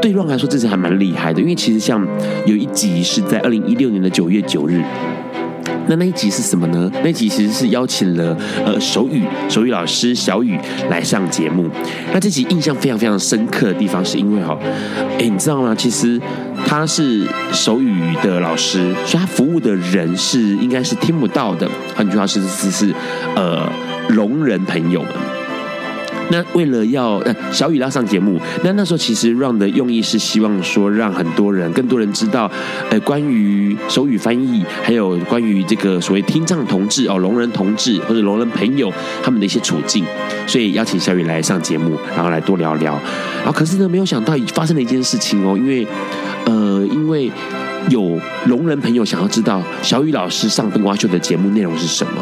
[0.00, 2.06] 对 Ron 来说，这次还蛮厉害的，因为其实像
[2.44, 4.80] 有一集是在二零一六年的九月九日，
[5.88, 6.90] 那那一集是什么呢？
[7.02, 10.58] 那一集其实是邀请了呃手语手语老师小雨
[10.90, 11.68] 来上节目。
[12.12, 14.56] 那这集印象非常非常深刻的地方，是因为哈，
[15.18, 15.74] 哎，你知道吗？
[15.76, 16.20] 其实
[16.66, 21.68] 他是手语的老师，所以他服务的人是应该是听不到的。
[21.94, 22.94] 换句话说，是是
[23.34, 23.68] 呃
[24.10, 25.10] 聋人朋友们。
[26.30, 32.50] 那为了要呃小雨要上节目，那那时候其实 Ron 的用意是希望说让很多人更多人知道，
[32.90, 40.04] 呃关于手语翻译，还有关于这个所谓听障同志哦聋人同志或者聋人朋友他们的一些处境，
[40.46, 42.92] 所以邀请小雨来上节目，然后来多聊聊。
[43.38, 45.86] 然后可是呢，没有想到发生了一件事情哦，因为
[46.44, 47.30] 呃因为
[47.90, 52.12] 有聋人朋友想要知道小雨老师上灯光秀的节目内容是什么。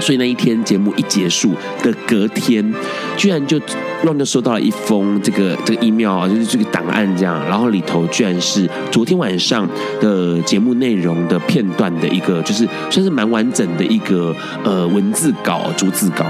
[0.00, 2.74] 所以那一天节目一结束的隔天，
[3.16, 3.60] 居然就
[4.04, 9.68] 乱就收到了一封这个这个 email 啊，就是这个档案这样，然后里头居然是昨天晚上
[10.00, 14.34] 的节目内容的片段的一个，就是算是蛮完整的一个
[14.64, 16.24] 呃文字稿、逐字稿。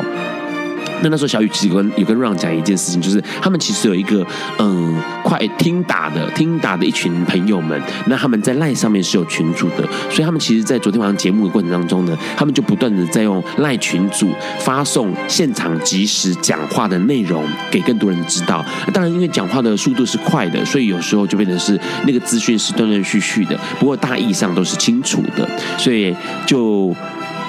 [1.02, 4.26] 那那时候小雨其实跟有跟 Ron 讲一件事情，就是他们其实有一个
[4.58, 14.30] 嗯快听打的听打的一群朋友们，那他们在 LINE 上面是有群组的，所以他们其实，在昨天晚上节目的过程当中呢，他们就不断的在用 LINE 群组
[14.60, 18.64] 发送现场即时讲话的内容给更多人知道。
[18.92, 26.14] 当然，因为讲话的速度是快的，所以有时候就变成是那个资讯是断断续续的，不过大意上都是清楚的，所以
[26.46, 26.94] 就。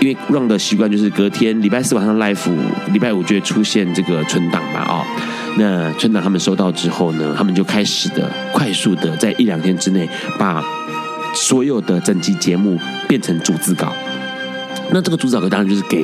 [0.01, 2.49] 因为 Ron 的习惯就是隔天礼拜四晚上 live，
[2.93, 5.05] 礼拜五就会出现这个存档嘛，哦，
[5.57, 10.07] 那存档他们收到之后呢，他们就开始的快速的在一两天之内
[10.37, 10.63] 把
[11.35, 13.93] 所有的整集节目变成逐字稿。
[14.91, 16.03] 那这个逐字稿当然就是给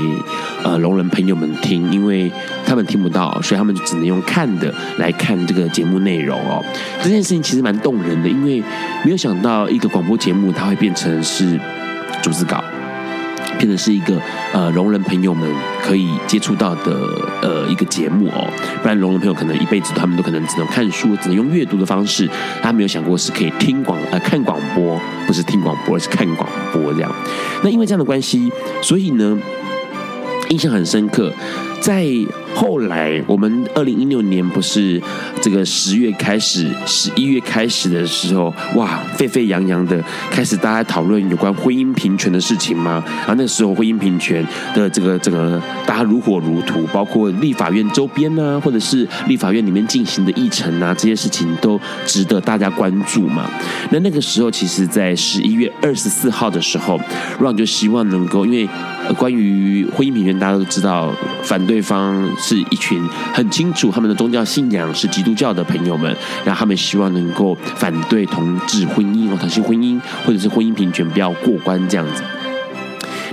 [0.63, 2.31] 呃聋人朋友们听，因为
[2.67, 6.63] 他们听不到，所以他们就只能用看的来看这个节目内容哦。
[7.01, 8.61] 这件事情其实蛮动人的，因为
[9.03, 11.59] 没有想到一个广播节目它会变成是
[12.21, 12.63] 逐字稿。
[13.57, 14.19] 变成是一个
[14.53, 15.49] 呃聋人朋友们
[15.83, 16.97] 可以接触到的
[17.41, 18.47] 呃一个节目哦，
[18.81, 22.29] 不然聋人朋友可能一辈子他们都可能只能看书，只能用阅读的方式，
[22.61, 27.11] 他没有想过是可以听广呃看广播，不是听广播，而是看广播这样。
[27.63, 29.37] 那因为这样的关系，所以呢
[30.49, 31.31] 印象很深刻，
[31.81, 32.05] 在
[32.55, 35.01] 后来我们二零一六年不是
[35.41, 43.03] 这个十月开始，十一月开始的时候，哇，沸沸扬扬的开始大家讨论有关婚姻平权的事情吗？
[43.19, 53.49] 然后那时候婚姻平权的这个这个大家如火如荼，包括立法院周边呢、啊，或者是立法院里面进行的议程啊，这些事情都值得大家关注嘛。
[53.91, 56.97] 那那个时候，其实，在十一月二十四号的时候
[57.39, 58.69] ，Ron 就希望能够，因为
[59.13, 61.13] 关于婚姻平权，大家都知道，
[61.43, 63.01] 反对方是一群
[63.33, 72.23] 很清楚他们的宗教信仰是基督教的朋友们，然后他们希望能够反对同志婚姻哦，同性婚姻或者是婚姻平权不要过关这样子。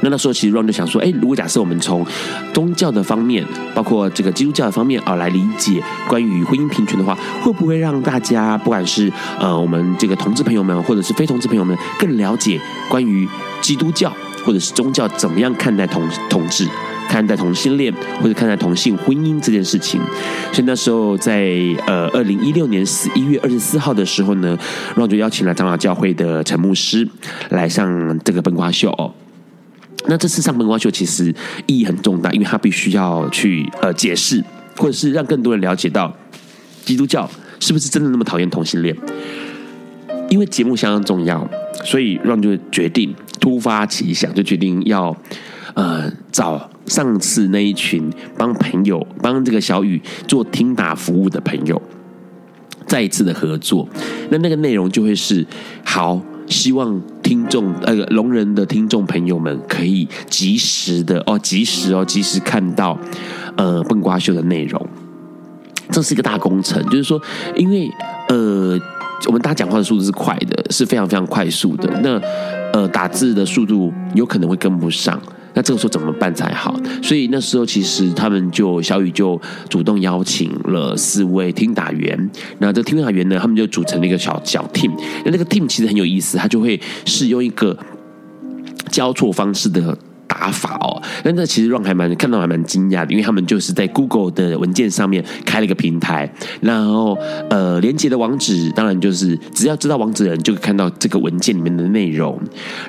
[0.05, 2.05] 那那时候其实 Ron 就想说，哎，如果假设我们从
[2.53, 13.29] 宗教的方面，包括这个基督教的方面啊，来理解关于婚姻平权的话，会不会让大家不管是呃我们这个同志朋友们，或者是非同志朋友们，更了解关于
[13.61, 14.13] 基督教
[14.45, 16.67] 或者是宗教怎么样看待同同志、
[17.09, 20.01] 看待同性恋或者看待同性婚姻这件事情？
[20.53, 21.51] 所以那时候在
[21.87, 24.59] 呃二零一六年十一月二十四号的时候呢
[24.97, 27.09] 让就邀请了长老教会的陈牧师
[27.51, 29.13] 来上这个笨瓜秀哦。
[30.07, 31.33] 那这次上笨瓜秀其实
[31.67, 34.43] 意义很重大，因为他必须要去呃解释，
[34.77, 36.13] 或者是让更多人了解到
[36.85, 38.97] 基督教是不是真的那么讨厌同性恋。
[40.29, 41.47] 因为节目相当重要，
[41.85, 45.15] 所以让就决定突发奇想，就决定要
[45.75, 51.83] 呃找上次那一群帮朋友帮这个小雨做听打服务的朋友
[52.87, 53.87] 再一次的合作。
[54.31, 55.45] 那那个内容就会是
[55.85, 56.23] 好。
[56.49, 62.99] 希望听众呃，聋人的听众朋友们可以及时的哦，及时哦，及时看到
[63.57, 64.87] 呃笨瓜秀的内容。
[65.91, 67.19] 这是一个大工程，就是说，
[67.57, 67.89] 因为
[68.29, 68.79] 呃，
[69.27, 71.89] 我们大家讲话的速度是快的，是非常非常快速的。
[72.03, 72.21] 那
[72.73, 75.21] 呃，打字的速度有可能会跟不上。
[75.55, 76.75] 那这个时候怎么办才好？
[77.03, 82.31] 所以那时候其实他们就小雨就主动邀请了四位听打员。
[82.59, 84.91] 那这听打员呢，他们就组成了一个小小 team。
[85.25, 87.77] 那那个 team 其实很有意思，他就会使用一个
[88.91, 89.97] 交错方式的。
[90.33, 97.19] 打法哦，那这其实 Ron 还蛮看到还蛮惊讶的，因为他们就是在 Google 的文件上面开了一个平台，然后
[97.51, 102.41] 呃连接的网址当然就是只要知道网址的人就可以看到这个文件里面的内容，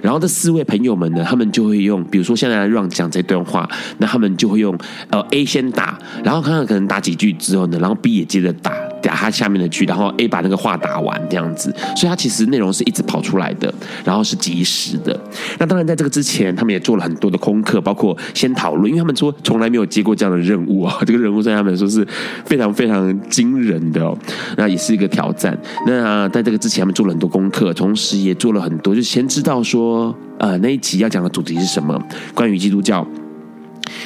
[0.01, 4.77] 然后这四位朋友们呢，他们就会用，比如说现在让讲这段话，那他们就会用
[5.10, 8.73] 呃 A 先打，然后看看可能打几句之后呢，然后 B 也接着打。
[9.03, 13.71] 打他下面的句，然后 A 把那个话打完这样子，所以他其实内容是一直跑出来的，
[14.06, 15.19] 然后是即时的。
[15.60, 22.08] 那当然，在这个之前，他们也做了很多的功课，包括先讨论，因为他们说从来没有接过这样的任务啊， 这个任务对他们说是
[22.46, 24.17] 非常非常惊人的哦，
[24.56, 25.58] 那也是一个挑战。
[25.86, 32.02] 那在这个之前，他们做了很多功课，同时也做了很多，就先知道说，呃，那一集要讲的主题是什么，
[32.34, 33.06] 关于基督教。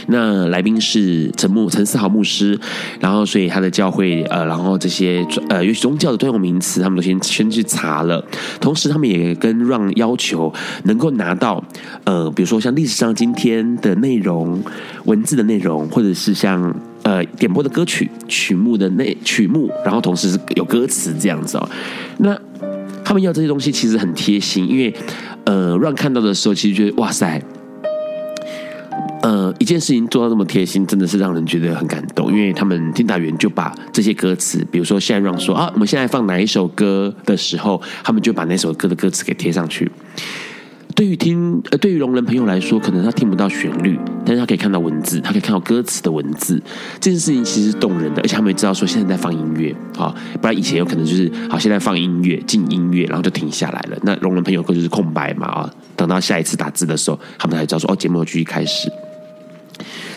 [0.06, 2.58] 那来宾是陈牧陈思豪牧师，
[3.00, 8.24] 然后所以他的教会呃，然后这些呃，有宗教的专用名词，他们都先先去查了。
[8.62, 11.64] 同时，他们也跟让要求能够拿到
[12.04, 14.64] 呃，比如说像历史上今天的内容、
[15.06, 21.70] 文字的内容，或者是像呃点播的歌曲曲目的内曲目，然后同时是有歌词这样子哦。
[22.20, 22.38] 那
[23.04, 24.94] 他们要这些东西其实很贴心，因为
[25.46, 27.42] 呃让看到的时候，其实觉得哇塞。
[29.28, 32.32] 呃，一件事情做到这么贴心，真的是让人觉得很感动。
[32.32, 39.92] 因为他们听打员就把这些歌词，比如说现在让说啊，我们现在放哪一首歌的时候，他们就把那首歌的歌词给贴上去。
[40.96, 46.63] 对于听呃，对于聋人朋友来说，可能他听不到旋律，但是他可以看到文字，他可以看到歌词的文字。
[47.02, 53.98] 这件事情其实是动人的，而且他们也知道说现在在放音乐啊，不然以前有可能就是好，现在放音乐，进音乐，然后就停下来了。
[54.04, 58.90] 那聋人朋友可就是空白嘛啊，等到下一次打字的时候，他们才知道说哦，节目要继续开始。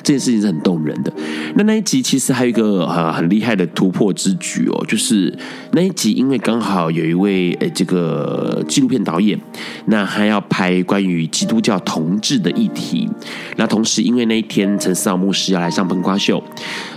[0.02, 1.12] 这件事情是很动人的。
[1.54, 5.36] 那那一集其实还有一个很很厉害的突破之举哦，就是
[5.72, 9.38] 那一集因为刚好有一位呃这个纪录片导演，
[9.86, 13.08] 那还要拍关于基督教同志的议题。
[13.56, 16.42] 那同时因为那一天陈思豪牧师要来上笨瓜秀，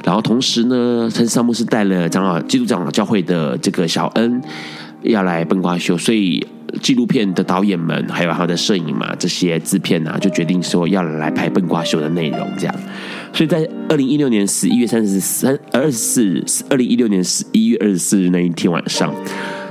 [0.04, 4.42] 然后同时呢陈思豪牧师带了长老基督长老教会的这个小恩
[5.02, 6.46] 要来笨瓜秀，所以。
[6.82, 12.76] 纪录片的导演们，还有他的摄影嘛，这些制片啊，就决定说要来拍笨瓜秀的内容，这样。
[13.32, 19.14] 所以在二零一六年十一月三十三、二十四日，二零一六年十一月二十四日那一天晚上，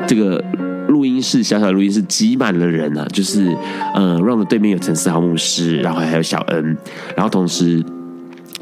[0.07, 0.43] 这个
[0.89, 3.47] 录音室小小的录音室挤满了人啊，就是
[3.95, 6.77] 呃，Ron 的对面有陈思豪牧师，然后还有小恩，
[7.17, 7.85] 然后同时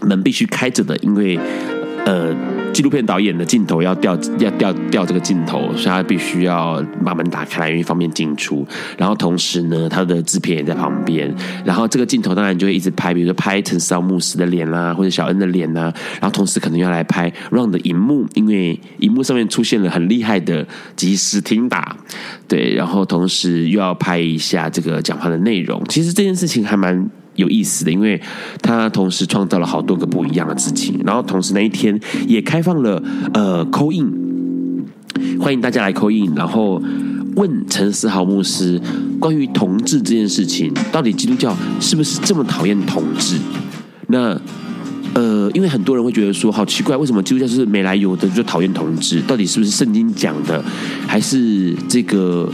[0.02, 1.38] 门必须开着的，因为
[2.06, 2.34] 呃。
[2.80, 8.66] 纪录片导演的镜头要调要调调这个镜头，所以他必须要把门打开来，因为方便进出。
[8.96, 11.30] 然后同时呢，他的制片也在旁边。
[11.62, 20.66] 然后这个镜头当然就会一直拍，比如说拍陈思豪牧师的脸啦、或者小恩的脸啦、然后同时可能要来拍 Ron 的荧幕，因为荧幕上面出现了很厉害的
[20.96, 21.94] 即时听打，
[22.48, 22.74] 对。
[22.74, 25.84] 然后同时又要拍一下这个讲话的内容。
[25.90, 27.10] 其实这件事情还蛮。
[27.36, 28.20] 有意思的，因为
[28.60, 34.06] 他同时创造了好多个不一样的事情，然后同时那一天也开放了呃扣印
[35.40, 36.82] 欢迎大家来扣印然后
[37.36, 38.80] 问陈思豪牧师
[39.18, 43.36] 关于同志这件事情，到底基督教是不是这么讨厌同志？
[44.08, 44.38] 那
[45.14, 49.20] 呃，因为很多人会觉得说，好奇怪，为什么基督教是没来由的就讨厌同志？
[49.22, 50.62] 到底是不是圣经讲的，
[51.06, 52.52] 还是这个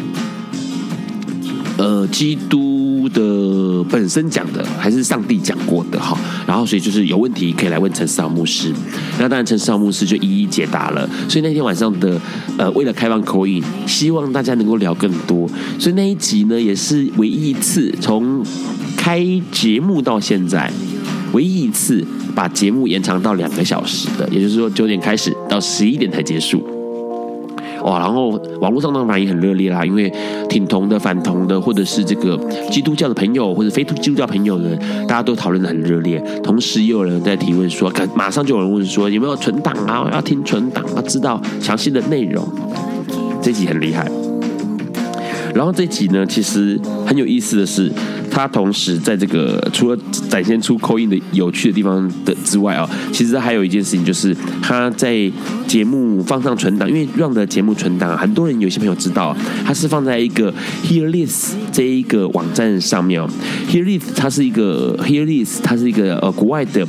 [1.77, 2.86] 呃基督？
[3.09, 8.73] 的本身讲的还是上帝讲过的哈，然后所以就是有问题可以来问陈思豪牧师，
[9.19, 11.09] 那当然陈思豪牧师就一一解答了。
[11.29, 12.21] 所以那天晚上的
[12.59, 18.45] 呃，为了开放口音希望大家能够聊更多，所以那一集呢也是唯一一次从
[18.97, 20.71] 开节目到现在
[21.33, 26.76] 唯一一次把节目延长到两个小时的，也就是说九点开始到十一点才结束。
[27.87, 30.13] 哇，然后网络上的反应很热烈啦，因为
[30.49, 32.37] 挺同的、反同的，或者是这个
[32.69, 36.21] 基督教的朋友，或者非基督教朋友的，大家都讨论得很热烈。
[36.43, 40.11] 同时，也有人在提问说，马上就有人问说，有没有存档啊？
[40.13, 42.45] 要听存档，要知道详细的内容。
[43.41, 44.11] 这集很厉害。
[45.55, 47.93] 然后这集呢，其实很有意思的是。
[48.37, 55.17] 他同时在这个除了展现出 call in 的有趣的地方的之外啊，其实还有一件事情，就是他在
[55.67, 60.53] 节目放上存档，因为 Ron 的节目存档，很多人有些朋友知道，他是放在一个
[60.85, 63.27] Hear This 这一个网站上面哦。
[63.71, 66.87] Hear This 它是一个 Hear This 它是一个呃国外的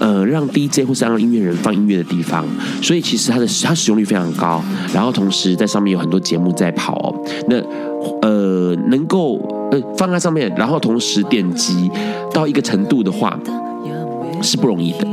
[0.00, 2.44] 呃让 DJ 或是让音乐人放音乐的地方，
[2.82, 4.60] 所以其实它的它使用率非常高，
[4.92, 7.14] 然后同时在上面有很多节目在跑哦，
[7.48, 7.56] 那
[8.22, 9.57] 呃能够。
[9.70, 11.90] 呃，放在上面，然后同时点击
[12.32, 13.38] 到一个程度的话，
[14.42, 15.06] 是不容易的。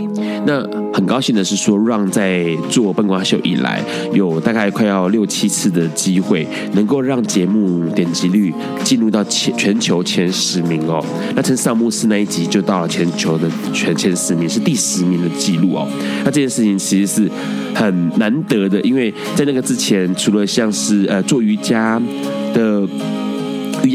[0.48, 0.62] 那
[0.94, 11.04] 很高兴的是说，让在做笨瓜秀以来，有大概快要六七次的机会，能够让节目点击率进入到前全球前十名哦。
[11.36, 15.88] 那陈思豪牧师那一集就到了全球的全前十名，是第十名的记录哦。
[16.24, 17.32] 那这件事情其实是
[17.74, 22.00] 很难得的，因为在那个之前，除了像是呃做瑜伽
[22.54, 22.88] 的。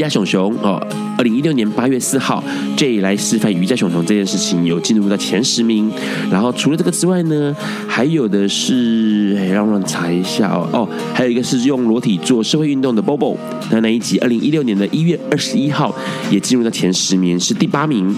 [0.01, 0.81] 瑜伽熊熊哦，
[1.15, 2.43] 二零一六年八月四号
[2.75, 5.91] 这一来示范瑜伽熊熊这件事情有进入到前十名。
[6.31, 7.55] 然后除了这个之外呢，
[7.87, 13.37] 还有的是，哎，让我查一下哦哦，还有一个是用裸体做社会运动的 Bobo，
[13.69, 15.95] 那那一集二零一六年的一月二十一号
[16.31, 18.15] 也进入到前十名，是第八名。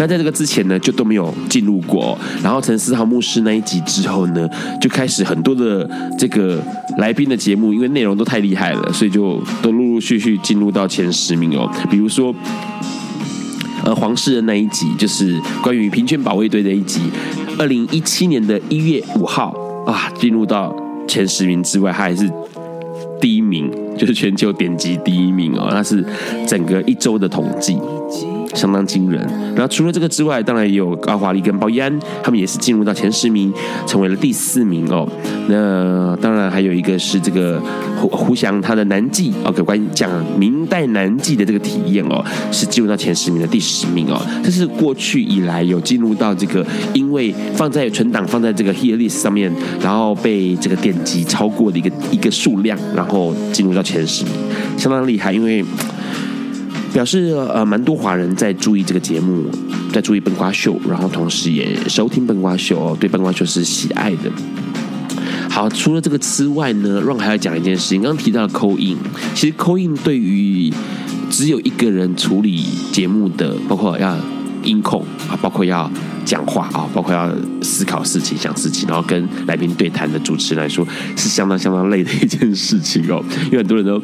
[0.00, 2.16] 那在这个之前呢，就都没有进入过。
[2.42, 4.48] 然后陈思豪牧师那一集之后呢，
[4.80, 5.86] 就开始很多的
[6.18, 6.58] 这个
[6.96, 11.70] 来宾的节目，因为内容都太厉害了，所以就都陆陆续续进入到前十名哦。
[11.90, 12.34] 比如说，
[13.84, 17.02] 呃，黄世仁那一集就是关于平权保卫队的一集，
[17.58, 19.54] 二零一七年的一月五号
[19.86, 20.74] 啊，进入到
[21.06, 22.26] 前十名之外，他还是
[23.20, 25.68] 第一名，就是全球点击第一名哦。
[25.70, 26.02] 那是
[26.48, 27.76] 整个一周的统计。
[28.54, 29.20] 相当惊人。
[29.54, 33.52] 然后除了这个之外，当然也有高华丽跟包伊安，他们也是进入到前十名，
[33.86, 35.08] 成为了第四名哦。
[35.48, 37.60] 那当然还有一个是这个
[37.96, 44.20] 胡胡翔他的南记哦，有关于讲明代南记的这个体验哦，是进入到前十名的第十名哦。
[44.42, 54.32] 这是过去以来有进入到这个，因为放在存档放在这个 Hear List 上面，然后被这个点击超过的一个一个数量，然后进入到前十名，
[54.76, 55.64] 相当厉害，因为。
[56.92, 59.46] 表示呃，蛮多华人在注意这个节目，
[59.92, 64.30] 在注意笨瓜秀，然后同时也收听笨瓜秀，对笨瓜秀是喜爱的。
[65.48, 68.02] 好，除了这个之外呢，Ron 还要讲一件事情。
[68.02, 68.98] 刚刚提到的 call in，
[69.34, 70.72] 其实 call in 对于
[71.30, 74.16] 只有一个人处理节目的，包括要
[74.64, 75.90] 音控啊，包括要
[76.24, 83.24] 讲话啊，包括要思考事情、想事情，然后跟来宾对谈的主持人来说，是相当相当累的一件事情哦。
[83.46, 84.02] 因为很多人都。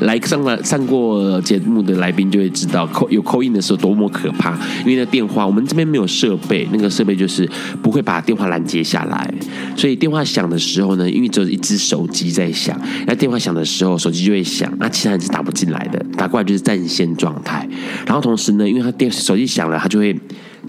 [0.00, 4.58] 来上了上过节目的来宾就会知道扣有扣印的时候多么可怕。
[4.84, 7.48] 因为那电话我们这边没有设备，那个设备就是
[7.82, 9.32] 不会把电话拦截下来，
[9.76, 17.68] 所以电话响的时候呢，因为只有一只手机在响，那电话响的时候手机就会响，那其他人是打不进来的，打过来就是占线状态。
[18.06, 20.16] 然后同时呢，因为他电手机响了，他就会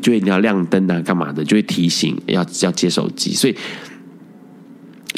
[0.01, 3.55] 就会要亮灯啊，干嘛的，就会提醒要要接手机，所以。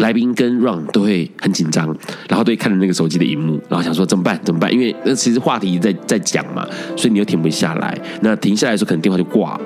[0.02, 1.86] 来宾跟 Ron 都会很紧张，
[2.28, 4.40] 然后都会看着那个手机的荧幕，然后想说怎么办？
[4.44, 4.72] 怎么办？
[4.74, 7.98] 因为那其实话题在在讲嘛，所以你又停不下来。
[8.22, 9.62] 那停下来的时候，可能电话就挂了。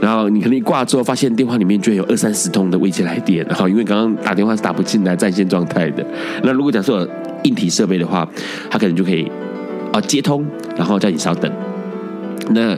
[0.00, 6.04] 然后你可能一挂之后，发现电话里面居然有二三十通的未接来电，然后因为刚刚打电话是打不进来，在线状态的。
[6.42, 7.08] 那如果讲说有
[7.44, 8.28] 硬体设备的话，
[8.70, 9.30] 他可能就可以
[9.92, 10.44] 啊接通，
[10.76, 11.50] 然后叫你稍等。
[12.50, 12.76] 那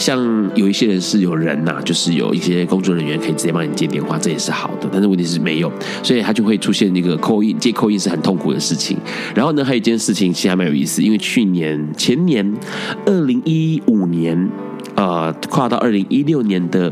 [0.00, 0.18] 像
[0.54, 4.88] 有一些人是有人呐、就是有一些工作人员可以直接帮你接电话，这也是好的。
[4.90, 5.70] 但是问题是没有，
[6.02, 8.96] 所以他就会出现那个扣印接扣印是很痛苦的事情。
[9.34, 12.50] 然后呢，还有一件事情其实还蛮有意思，因为去年前年
[13.04, 14.50] 二零一五年，
[14.94, 16.90] 呃，跨到二零一六年的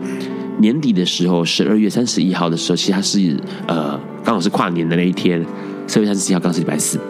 [0.58, 3.36] 年底的时候，十二月三十一号的时候，其实它是
[3.66, 5.44] 呃刚好是跨年的那一天，
[5.86, 7.00] 十二月三十一号刚好是礼拜四。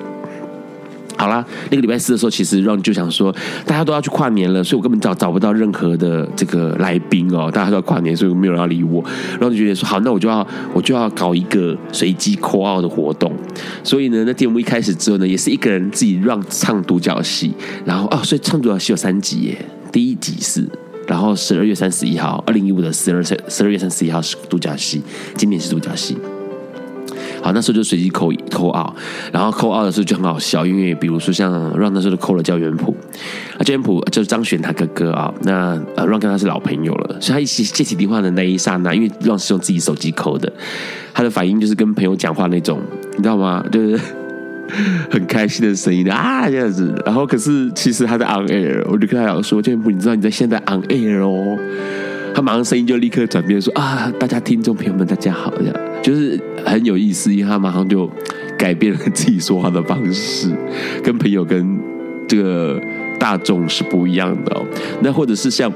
[1.18, 3.34] 好啦，那个礼拜四的时候，其实 Ron 就想说，
[3.66, 9.04] 大家都要去跨年了，所以我根本找找不到任何的这个来宾哦，大家都要跨年，所以没有人要理我。
[9.32, 13.32] 然后就觉得说，好，那我就要我就要搞一个随机 call out 的活动。
[13.82, 17.52] 所以呢，那节目一开始之后呢，也是一个人自己让唱独角戏，
[17.84, 20.64] 然后哦，所以唱独角戏有三集耶，第一集是，
[21.08, 25.02] 然后十二月三十一号，二零一五的十二十二月三十一号是独角戏，
[25.34, 26.16] 今年是独角戏。
[27.48, 28.92] 好，那时候就随机扣扣二，
[29.32, 32.94] 然后扣二的时候就很好笑，因为比如说像让那时候扣了焦元溥，
[33.56, 40.52] 啊焦元溥就是张悬他哥哥啊，那呃让跟他是老朋友了，所以他一起接起电话的那一刹那，因为让是用自己手机扣的，
[41.14, 42.82] 他的反应就是跟朋友讲话那种，
[43.16, 43.64] 你知道吗？
[43.72, 43.98] 就是
[45.10, 51.56] 很开心的声音啊这样子，然后可是其实他在 on air，我就跟他讲说焦元溥，你知道你在现在 on air 哦，
[52.34, 55.74] 他马上声音就立刻转变说啊，大家听众朋友们大家好这样。
[56.02, 58.08] 就是很有意思，因为他马上就
[58.56, 60.50] 改变了自己说话的方式，
[61.02, 61.78] 跟朋友跟
[62.28, 62.80] 这个
[63.18, 64.64] 大众是不一样的哦。
[65.00, 65.70] 那或者是像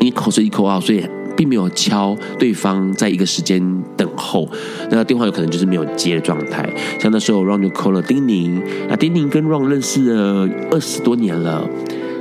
[0.00, 1.04] 因为口水一口啊，所以
[1.36, 3.60] 并没有敲对方在一个时间
[3.96, 4.48] 等候，
[4.90, 6.66] 那电话有可能就是没有接的状态。
[7.00, 11.68] 像那时候 Ron 就 call 了丁宁，那丁宁跟 Ron 认识了二十多年了，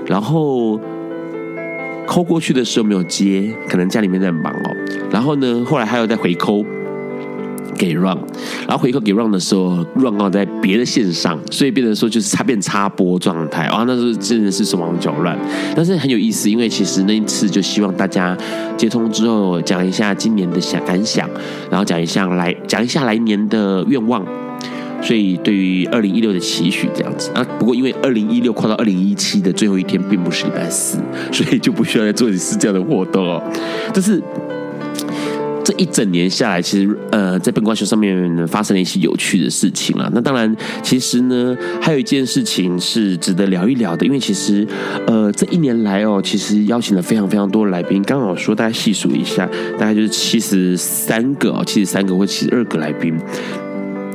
[0.07, 0.79] 然后
[2.05, 4.75] 扣过去的时候没有接，可能家里面在忙哦。
[5.11, 6.65] 然后呢，后来他又在回扣。
[7.77, 8.17] 给 Ron，
[8.65, 15.37] 然后回扣给 Ron 的时候，Ron 刚好在别的线上，所以变成说就是插变插播状态啊，那时候真的是手忙脚乱，
[15.75, 18.37] 但是很有意思，因为其实那一次就希望大家
[18.77, 21.29] 接通之后讲一下今年的想感想，
[21.69, 24.25] 然后讲一下来讲一下来年的愿望，
[25.05, 27.41] 所以对于二零一六的期许这样子啊。
[27.57, 30.97] 不过因为二零一六跨到二零一七的最后一天并不是礼拜四，
[31.31, 33.41] 所以就不需要再做一次这样的活动哦，
[33.93, 34.21] 但是。
[35.67, 40.07] 这一整年下来，其实呃，在笨瓜秀上面发生了一些有趣的事情了。
[40.13, 44.63] 那当然，其实呢，还有一件事情是值得聊一聊的，因为其实
[45.07, 47.99] 呃，这一年来哦，其实邀请了非常非常多的来宾。
[48.03, 49.49] 刚好说，大家细数一下，
[49.79, 53.17] 大概就是七十三个哦，七十三个或七十二个来宾。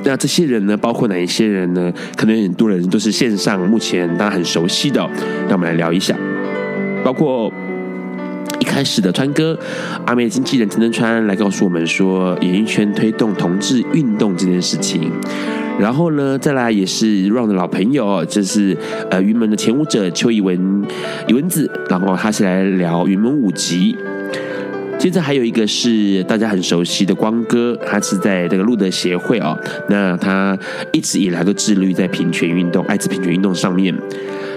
[0.05, 1.93] 那这些人呢，包括哪一些人呢？
[2.17, 5.11] 可能很多人都是线上目前大家很熟悉的哦。
[5.49, 6.17] 那我们来聊一下，
[7.05, 7.53] 包括。
[8.59, 9.59] 一开始的川哥，
[10.05, 15.11] 阿妹的经纪人陈登川来告诉我们说，演艺圈推动同志运动这件事情。
[15.79, 18.77] 然后呢，再来也是 Ron 的老朋友，就是
[19.11, 20.85] 呃云门的前舞者邱怡文，
[21.27, 21.71] 怡文子。
[21.89, 23.97] 然后他是来聊云门舞集。
[25.01, 30.57] 接着还有一个是大家很熟悉的光哥，他是在这个路德协会哦，那他
[30.93, 33.95] 一直以来都致力于在平权运动、艾滋平权运动上面。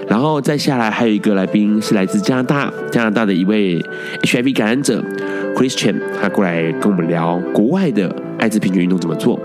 [0.05, 3.81] 然后再下来还有一个来宾是来自加拿大，加拿大的一位
[4.23, 5.01] HIV 感染者
[5.55, 9.39] Christian，他过来跟我们聊国外的艾滋平权运动怎么做。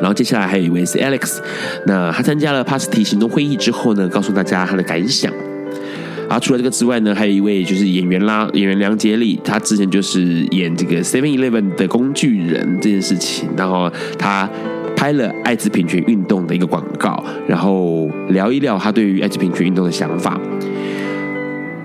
[0.00, 1.40] 然后接下来还有一位是 Alex，
[1.84, 5.30] 那他参加了帕斯提行动会议之后呢，告诉大家他的感想。
[6.30, 14.48] 啊除了这个之外呢，还有一位就是演员啦，演员梁杰丽，他之前就是演这个 Seven Eleven 的工具人这件事情，然后他。
[14.96, 20.38] 拍了艾滋平权运动的一个广告，然后聊一聊他对于艾滋平权运动的想法。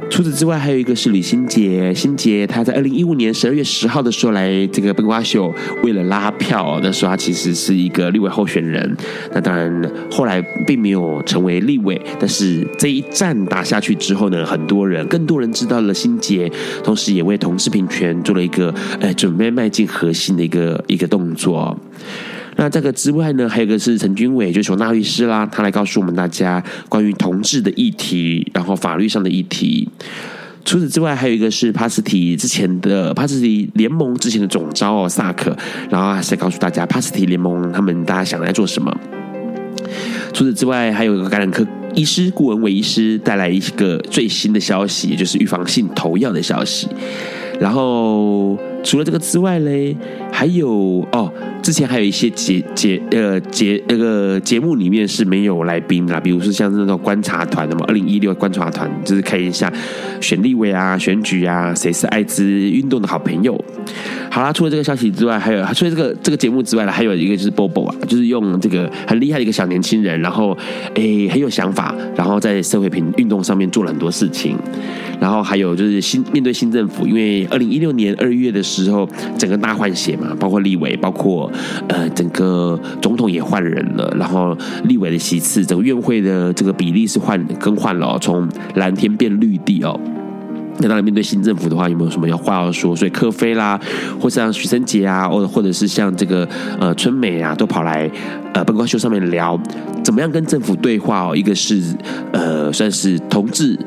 [0.10, 5.54] 除此之外，还有一个是李心洁，心洁他在二零一五年十二月十号的时候来这个笨瓜秀，
[5.84, 8.96] 为了拉票，那时候他其实是一个立委候选人。
[9.34, 16.50] 那当然后来并没有成为立委，但是这一战打下去之后呢，很多人更多人知道了心洁，
[16.82, 21.78] 同时也为同志平权做了一个呃准备迈进核心的一个一个动作。
[22.58, 29.90] 那这个之外呢，还有一个是陈君伟，就是唢呐律师啦，他来告诉我们大家关于同志的议题，然后法律上的议题。
[30.64, 35.56] 除此之外，还有一个是帕斯提之前的帕斯提联盟之前的总召哦，萨克，
[35.90, 38.98] 然后还是告诉大家帕斯提联盟他们大家想来做什么。
[40.34, 46.88] 除此之外，还有一个感染科医师顾文伟医师带来一个最新的消息，也就是预防性投药的消息。
[47.60, 48.58] 然后。
[48.86, 49.98] 除了这个之外嘞，
[50.32, 51.30] 还有哦，
[51.64, 59.74] 之前还有一些节节呃节那个节目里面是没有来宾的，比如说像那种观察团的嘛，二零一六观察团就是看一下
[60.22, 63.60] 选立委啊、选举啊，谁是艾滋运动的好朋友。
[64.30, 70.56] 好啦，除了这个消息之外，还有除了这个这个节目之外呢，还有一个就是 Bobo 啊，就是用这个很厉害的一个小年轻人，然后
[70.94, 74.56] 诶很有想法，然后在社会平运动上面做了很多事情。
[75.18, 79.08] 然后还有就是新面对新政府，因为二零一六年二月的时候，
[79.38, 81.52] 整个大换血嘛，包括立委，包括
[81.88, 90.00] 呃整个总统也换人了，然后立委的席次，整个院会的这个比例是换更换了哦，从蓝天变绿地哦。
[90.78, 92.94] 那当然面对新政府的话，有没有什么要话要说？
[92.94, 93.80] 所以柯菲啦，
[94.20, 96.46] 或是像徐生杰啊，或或者是像这个
[96.80, 98.12] 呃春美啊，都跑来
[98.54, 99.58] 呃本瓜秀上面聊，
[100.04, 101.34] 怎么样跟政府对话哦？
[101.34, 101.82] 一个是
[102.34, 103.80] 呃算是同志。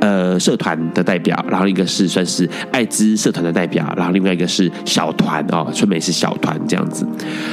[0.00, 7.06] 呃，社团的代表，然后一个是算是艾滋社团的代表，然后另外一个是小团哦，春美是小团这样子，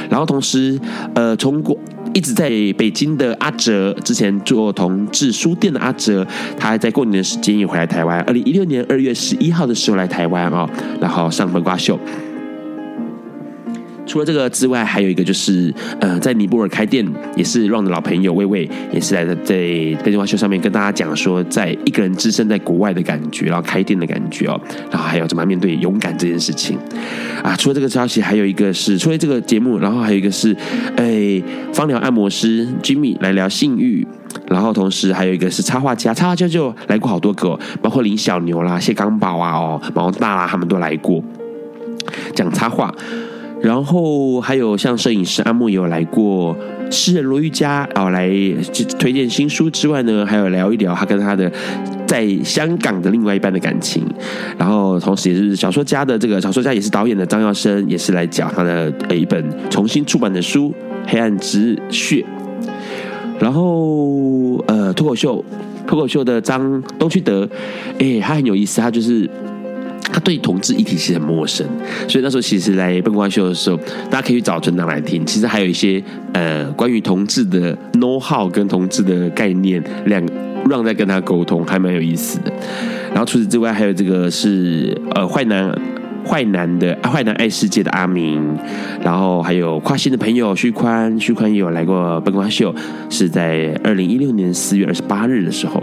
[0.08, 0.78] 然后同时
[1.14, 1.76] 呃，从过
[2.12, 6.26] 一直在北京的阿哲，之前做同志书店的阿哲，
[6.58, 10.68] 他还在过年的时间也回来台湾，二零一六年二月十一号的时候来台湾哦，
[11.00, 11.98] 然后上本瓜秀。
[14.10, 17.06] 除了这个之外，还有一个就是，呃，在尼泊尔开店，
[17.36, 19.54] 也是 Ron 的老朋友魏魏，也是来在在
[20.02, 26.76] 本瓜秀上面跟大家讲说，在一个人置身在国外的感觉，然后开店的感觉哦，然后还有怎么面对勇敢这件事情
[27.40, 27.54] 啊。
[27.54, 30.56] 除了这个消息，还有一个是，除了这个节目，然后还有一个是，
[30.96, 31.40] 哎，
[31.72, 34.04] 芳疗按摩师 Jimmy 来聊性欲，
[34.48, 41.22] 然后同时还有一个是插画家，插画家就来过好多个，包括林小牛啦、谢刚宝啊、哦毛大啦，他们都来过
[42.34, 42.92] 讲插画。
[43.62, 46.56] 然后还有像摄影师阿木有来过，
[46.90, 48.28] 诗人罗玉佳哦来
[48.98, 51.50] 推荐新书之外呢，还有聊一聊他跟他的
[52.06, 54.02] 在香港的另外一半的感情。
[54.56, 60.72] 然后同时也是小说家的这个小说家也是导演的张耀生也是来讲他的一本重新出版的书
[61.10, 62.24] 《黑暗之血》。
[63.38, 65.44] 然后呃脱口秀
[65.86, 67.48] 脱口秀的张东区德，
[67.98, 69.28] 哎他很有意思，他就是。
[70.12, 71.66] 他对同志议题其实很陌生，
[72.08, 73.76] 所以那时候其实来本瓜秀的时候，
[74.10, 75.24] 大家可以去找存档来听。
[75.24, 80.24] 其实还有一些呃关于同志的 know how 跟同志的概念，两
[80.68, 82.52] 让在跟他沟通，还蛮有意思的。
[83.10, 85.72] 然后除此之外，还有这个是呃坏男
[86.24, 88.42] 坏男的坏男爱世界的阿明，
[89.02, 92.74] 然后还有跨性的朋友徐宽，徐宽也有来过本瓜秀，
[93.08, 95.82] 是在二零一六年四月二十八日的时候。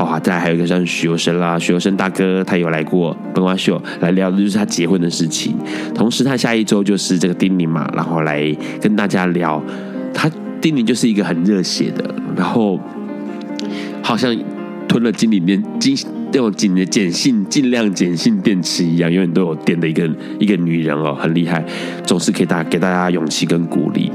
[0.00, 5.54] 哦，再来还有一个像许由生啦，许由生大哥他有来过本瓜秀来聊的就是他结婚的事情，
[5.94, 9.62] 同时他下一周就是这个丁宁嘛，然后来跟大家聊，
[10.14, 12.80] 他丁宁就是一个很热血的，然后
[14.02, 14.34] 好像
[14.88, 15.94] 吞了金里面金。
[16.32, 20.08] 这种紧的碱性尽量碱性电池一样，永远都有电的一个
[20.38, 21.64] 一个女人哦，很厉害，
[22.04, 24.10] 总是可以大给大家勇气跟鼓励。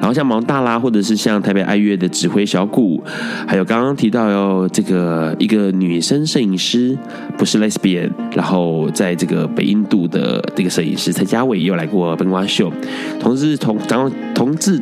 [0.00, 3.02] 然后像毛大啦，或者是像台北爱乐的指挥小谷，
[3.46, 6.96] 还有刚刚提到哟，这个一个女生摄影师
[7.36, 12.72] 不是 lesbian，然后在这个北印度的这个摄影师蔡嘉伟也有来过本瓜秀，
[13.20, 14.80] 同时同然后同志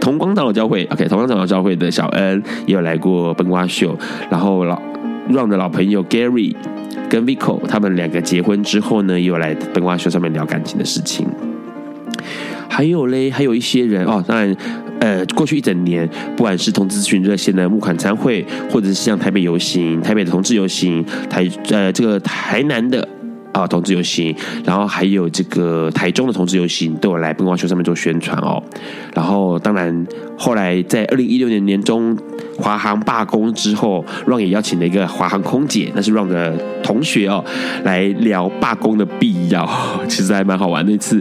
[0.00, 3.96] 同光长老教会，OK，同光长老教会的小恩也有来过本瓜秀，
[4.30, 4.80] 然后老。
[5.28, 6.54] Ron 的老朋友 Gary
[7.08, 11.26] 跟 Vico 他们两个结婚之后呢，又来灯光秀上面聊感情的事情。
[12.68, 14.54] 还有嘞，还有一些人哦，当然，
[15.00, 23.08] 呃，过去一整年，不管是同志咨询热线的募款参会，或者是像台北游行、台北的同志游行，台呃这个台南的。
[23.56, 28.62] 啊，同志游行，然后还有这个台中的同志游行都有来本瓜秀上面做宣传哦。
[29.14, 32.14] 然后，当然后来在二零一六年年中
[32.58, 37.42] 华航罢工之后，Ron 也邀请了一个华航空姐，那是 Ron 的同学哦，
[37.82, 39.66] 来聊罢工的必要。
[40.06, 40.84] 其实还蛮好玩。
[40.86, 41.18] 那次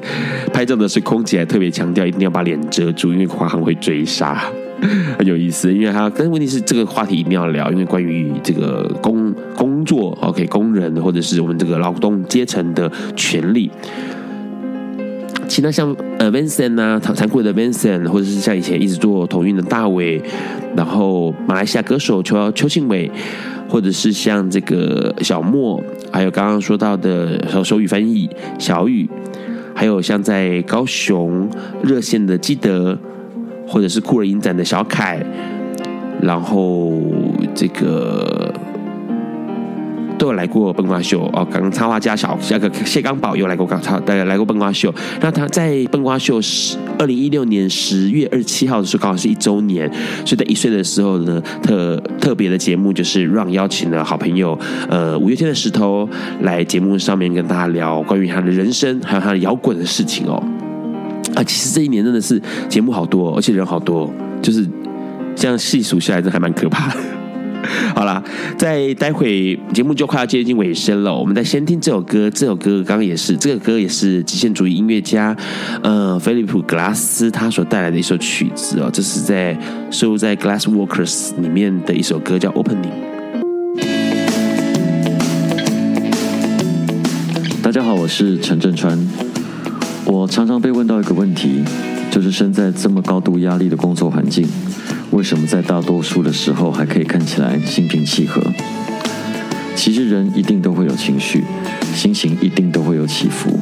[0.54, 4.44] 拍照的是空姐，还特别强调一定要把脸遮住，因为华航会追杀。
[5.18, 13.72] 很有意思，因为他，但是问题是这个话题一定要聊，因为关于这个工工作，OK，工人或者是我们这个劳动阶层的权利。
[15.48, 20.22] 其他像呃 Vincent 啊，残酷的 Vincent，或者是像以前一直做同运的大伟，
[20.76, 23.10] 然后马来西亚歌手邱邱庆伟，
[23.70, 29.08] 或者是像这个小莫，还有刚刚说到的手手语翻译小雨，
[29.74, 31.50] 还有像在高雄
[31.82, 32.98] 热线的基德。
[33.68, 35.24] 或者是酷儿影展的小凯，
[36.22, 36.94] 然后
[37.54, 38.54] 这个
[40.18, 41.46] 都有来过笨瓜秀哦。
[41.52, 44.94] 刚刚插画家小那个谢刚宝有来过，刚插对来过笨瓜秀。
[45.22, 49.92] 那他在笨瓜秀十二零一六年十月二十七号的时候，刚好是一周年，
[50.26, 54.58] 所以在一岁的时候呢，特特别的节目就是让邀请了好朋友
[54.90, 56.08] 呃五月天的石头
[56.42, 60.42] 来节目上面跟大家聊关于他的人生还有他的摇滚的事情哦。
[61.34, 64.68] 啊，其实这一年真的是节目好多，而且人好多，就是
[65.36, 67.00] 这样细数下来，真还蛮可怕的。
[67.96, 68.24] 好啦，
[68.60, 72.30] 在待会节目就快要接近尾声了，我们再先听这首歌。
[72.30, 75.36] 这首歌刚刚也是，这个歌也是极限主义音乐家，
[75.82, 79.58] 呃，菲利普·格拉斯他所带来的一首曲子哦，这是在
[79.90, 82.92] 收录在《Glass Workers》里面的一首歌，叫《Opening》。
[87.64, 89.35] 大家好，我是陈振川。
[90.06, 91.64] 我常常被问到一个问题，
[92.12, 94.48] 就是身在这么高度压力的工作环境，
[95.12, 98.42] 为什么在大多数的时候还可以看起来心平气和？
[99.76, 101.44] 其实人一定都会有情绪，
[101.94, 103.60] 心情一定都会有起伏，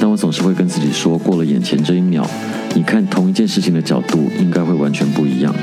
[0.00, 2.28] 但我总是会跟自己说，过了眼前这一秒，
[2.74, 5.54] 你看同一件事情的角度应该会完全不一样。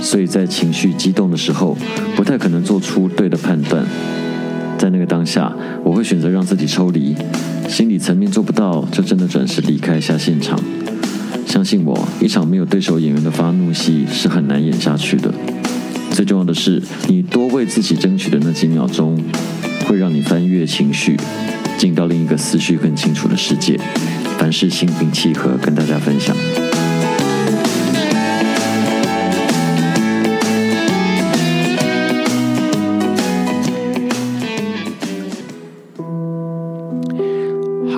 [0.00, 1.76] 所以在情绪激动的时候，
[2.14, 3.84] 不太可能做出对的判断。
[4.78, 5.52] 在那个当下，
[5.84, 7.14] 我会选择让自己抽离，
[7.68, 10.58] 心理层面做不到，就真的转身离开一下现场。
[11.46, 15.34] 相信我，一场没有对手演员的发怒戏是很难演下去的。
[16.12, 19.20] 最重要的是，你多为自己争取的那几秒钟，
[19.86, 21.16] 会让你翻越情绪，
[21.76, 23.78] 进到另一个思绪更清楚的世界。
[24.38, 26.34] 凡事心平气和，跟大家分享。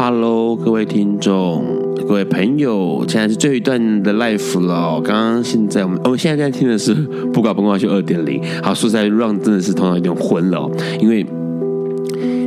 [0.02, 1.62] Hello，各位听众，
[2.08, 4.98] 各位朋友，现在是最后一段的 life 了。
[5.02, 6.96] 刚刚现在我们，我们现在在听的是
[7.32, 8.40] 《不搞笨瓜秀二点零》。
[8.62, 10.66] 好，说实在，run 真的是头脑有点昏了，
[11.02, 11.22] 因为，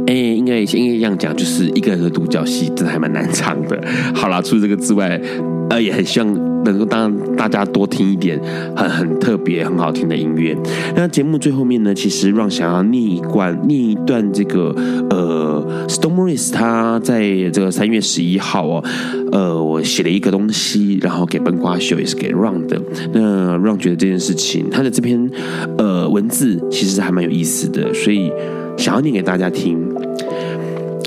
[0.08, 3.80] 哎，应该应该这样讲，就是一个人的独角戏，真的还蛮难唱的。
[4.16, 5.22] 好啦，除了这个之外，
[5.70, 6.53] 呃，也很希望。
[6.66, 8.40] 能够让大家多听一点
[8.76, 10.56] 很很特别、很好听的音乐。
[10.96, 14.76] 那节目最后面呢，其实让想要念一段、念一段这个
[15.10, 18.84] 呃，Stone Morris 他在这个三月十一号哦，
[19.32, 22.82] 呃，我写了一个东西，然后给笨瓜秀也是给 Ron 的。
[23.14, 25.30] 那 Ron 觉得这件事情，他的这篇
[25.78, 28.32] 呃文字其实还蛮有意思的，所以
[28.78, 29.78] 想要念给大家听。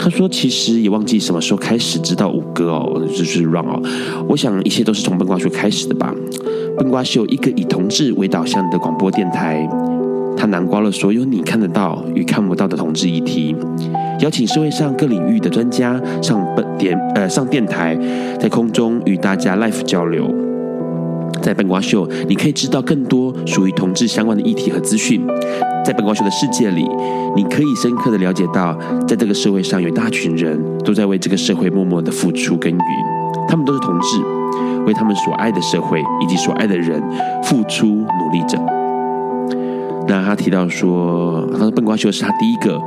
[0.06, 3.82] 他说：“其实也忘记什么时候开始知道五哥哦，就是 Ron 哦。
[4.28, 6.14] 我想一切都是从笨瓜秀开始的吧。
[6.78, 9.68] 笨瓜秀一个以同志为导向的广播电台，
[10.36, 13.56] 它囊括了所有你看得到与看不到的同志议题，
[14.20, 17.98] 邀请社会上各领域的专家上本电呃上电台，
[18.38, 20.32] 在空中与大家 live 交流。”
[21.42, 25.20] 在笨瓜秀，你可以知道更多属于同志相关的议题和资讯。
[25.86, 26.84] 在本光秀的世界里，
[27.36, 28.76] 你可以深刻的了解到，
[29.06, 32.80] 在这个社会上有一大群人都在为这个社会默默的付出耕耘。
[33.46, 34.20] 他们都是同志，
[34.84, 37.00] 为他们所爱的社会以及所爱的人
[37.44, 38.58] 付出努力着。
[40.08, 42.82] 那他提到说，他说本光秀是他第一个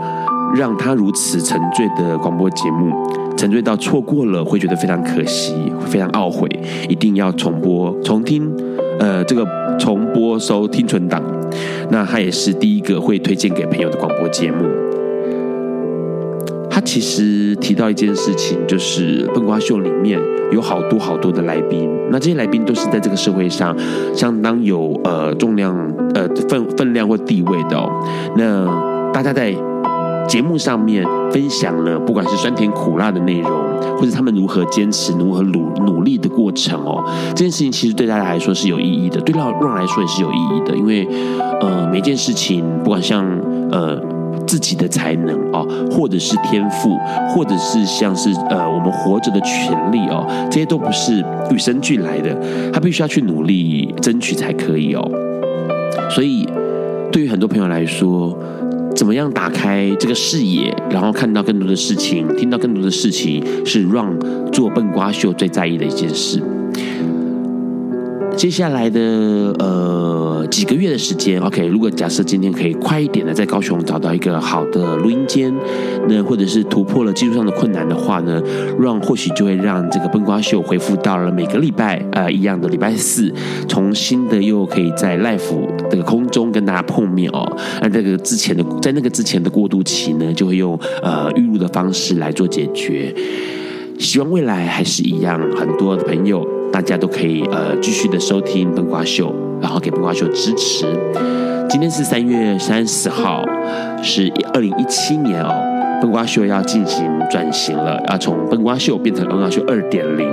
[0.53, 2.93] 让他如此沉醉的广播节目。
[3.37, 6.49] 沉醉到错过了，会觉得非常可惜，非常懊悔，
[6.89, 8.53] 一定要重播、重听，
[8.99, 9.47] 呃，这个
[9.79, 11.23] 重播收听存档。
[11.89, 14.65] 那他也是第一个会推荐给朋友的广播节目。
[16.69, 20.19] 他其实提到一件事情，就是笨瓜秀里面
[20.51, 23.75] 有好多好多的来宾，那这些来宾都是在这个社会上
[24.13, 25.75] 相当有呃重量、
[26.13, 27.89] 呃分分量或地位的哦。
[28.37, 29.53] 那大家在。
[30.29, 33.51] 节目上面分享了不管是酸甜苦辣的内容，
[33.97, 41.07] 或者他们如何坚持、如何努努力的过程哦，这件事情其实对大家来说是有意义的，对老让来说也是有意义的，因为
[41.59, 43.25] 呃每件事情不管像
[43.71, 43.99] 呃
[44.45, 46.95] 自己的才能哦，或者是天赋，
[47.29, 52.37] 或者是像是呃我们活着的权利哦，这些都不是与生俱来的，
[52.71, 55.11] 他必须要去努力争取才可以哦。
[56.11, 56.47] 所以
[57.11, 58.37] 对于很多朋友来说。
[58.99, 64.13] 怎么样打开这个视野，然后看到更多的事情，听到更多的事情，是让
[64.51, 66.43] 做笨瓜秀最在意的一件事。
[68.39, 69.01] 接下来的
[69.59, 75.53] 呃几个月的时间，OK，如果假设今天可以快一点的在高雄找到一个好的录音间，
[76.07, 78.41] 那或者是突破了技术上的困难的话呢
[78.79, 83.29] ，Ron 或许就会让这个笨瓜秀恢复到了每个礼拜呃一样的礼拜四，
[83.67, 87.45] 重新的又可以在 live 这个空中跟大家碰面哦。
[87.81, 93.13] 那这个之前的在那个之前的过渡期呢，就会用呃预录的方式来做解决。
[93.99, 96.58] 希望未来还是一样，很多的朋友。
[96.79, 100.85] 大家都可以呃继续的收听笨瓜秀，然后给笨瓜秀支持。
[101.67, 103.43] 今天是三月三十号，
[104.01, 105.53] 是二零一七年哦。
[106.01, 110.25] 笨瓜秀要进行转型了，要从笨瓜秀变成恩瓜秀二点零。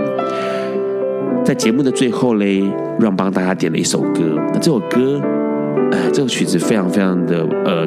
[1.45, 2.63] 在节目的最后嘞，
[3.01, 4.21] 让帮大家点了一首歌。
[4.55, 5.21] 那这首歌，
[5.91, 7.85] 哎，这首曲子非常非常的呃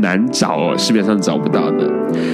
[0.00, 1.90] 难找哦，市面上找不到的。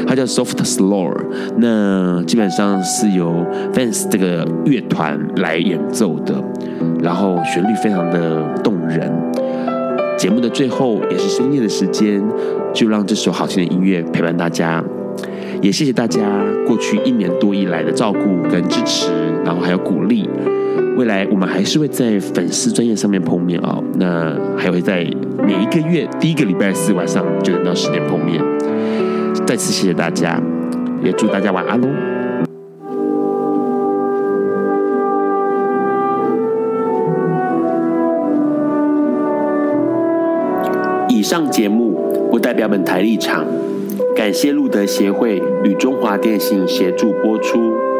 [0.06, 1.14] 它叫 Soft Slow，
[1.56, 6.34] 那基本上是由 Vans 这个乐团来演奏的，
[7.02, 9.10] 然后旋律非常的动人。
[10.18, 12.22] 节目的最后也是深夜的时间，
[12.72, 14.82] 就让这首好听的音乐陪伴大家。
[15.60, 16.20] 也谢谢大家
[16.66, 19.10] 过去一年多以来的照顾跟支持，
[19.44, 20.28] 然后还有鼓励。
[21.02, 25.04] 未来我们还是会在粉丝专业上面碰面、哦，那还会在
[25.44, 28.40] 每一个月第一个礼拜四晚上九点到十点碰面。
[29.44, 30.40] 再次谢谢大家，
[31.02, 31.88] 也祝大家晚安喽。
[41.08, 43.44] 以上节目不代表本台立场。
[44.14, 47.91] 感谢路德协会与中华电信协助播出。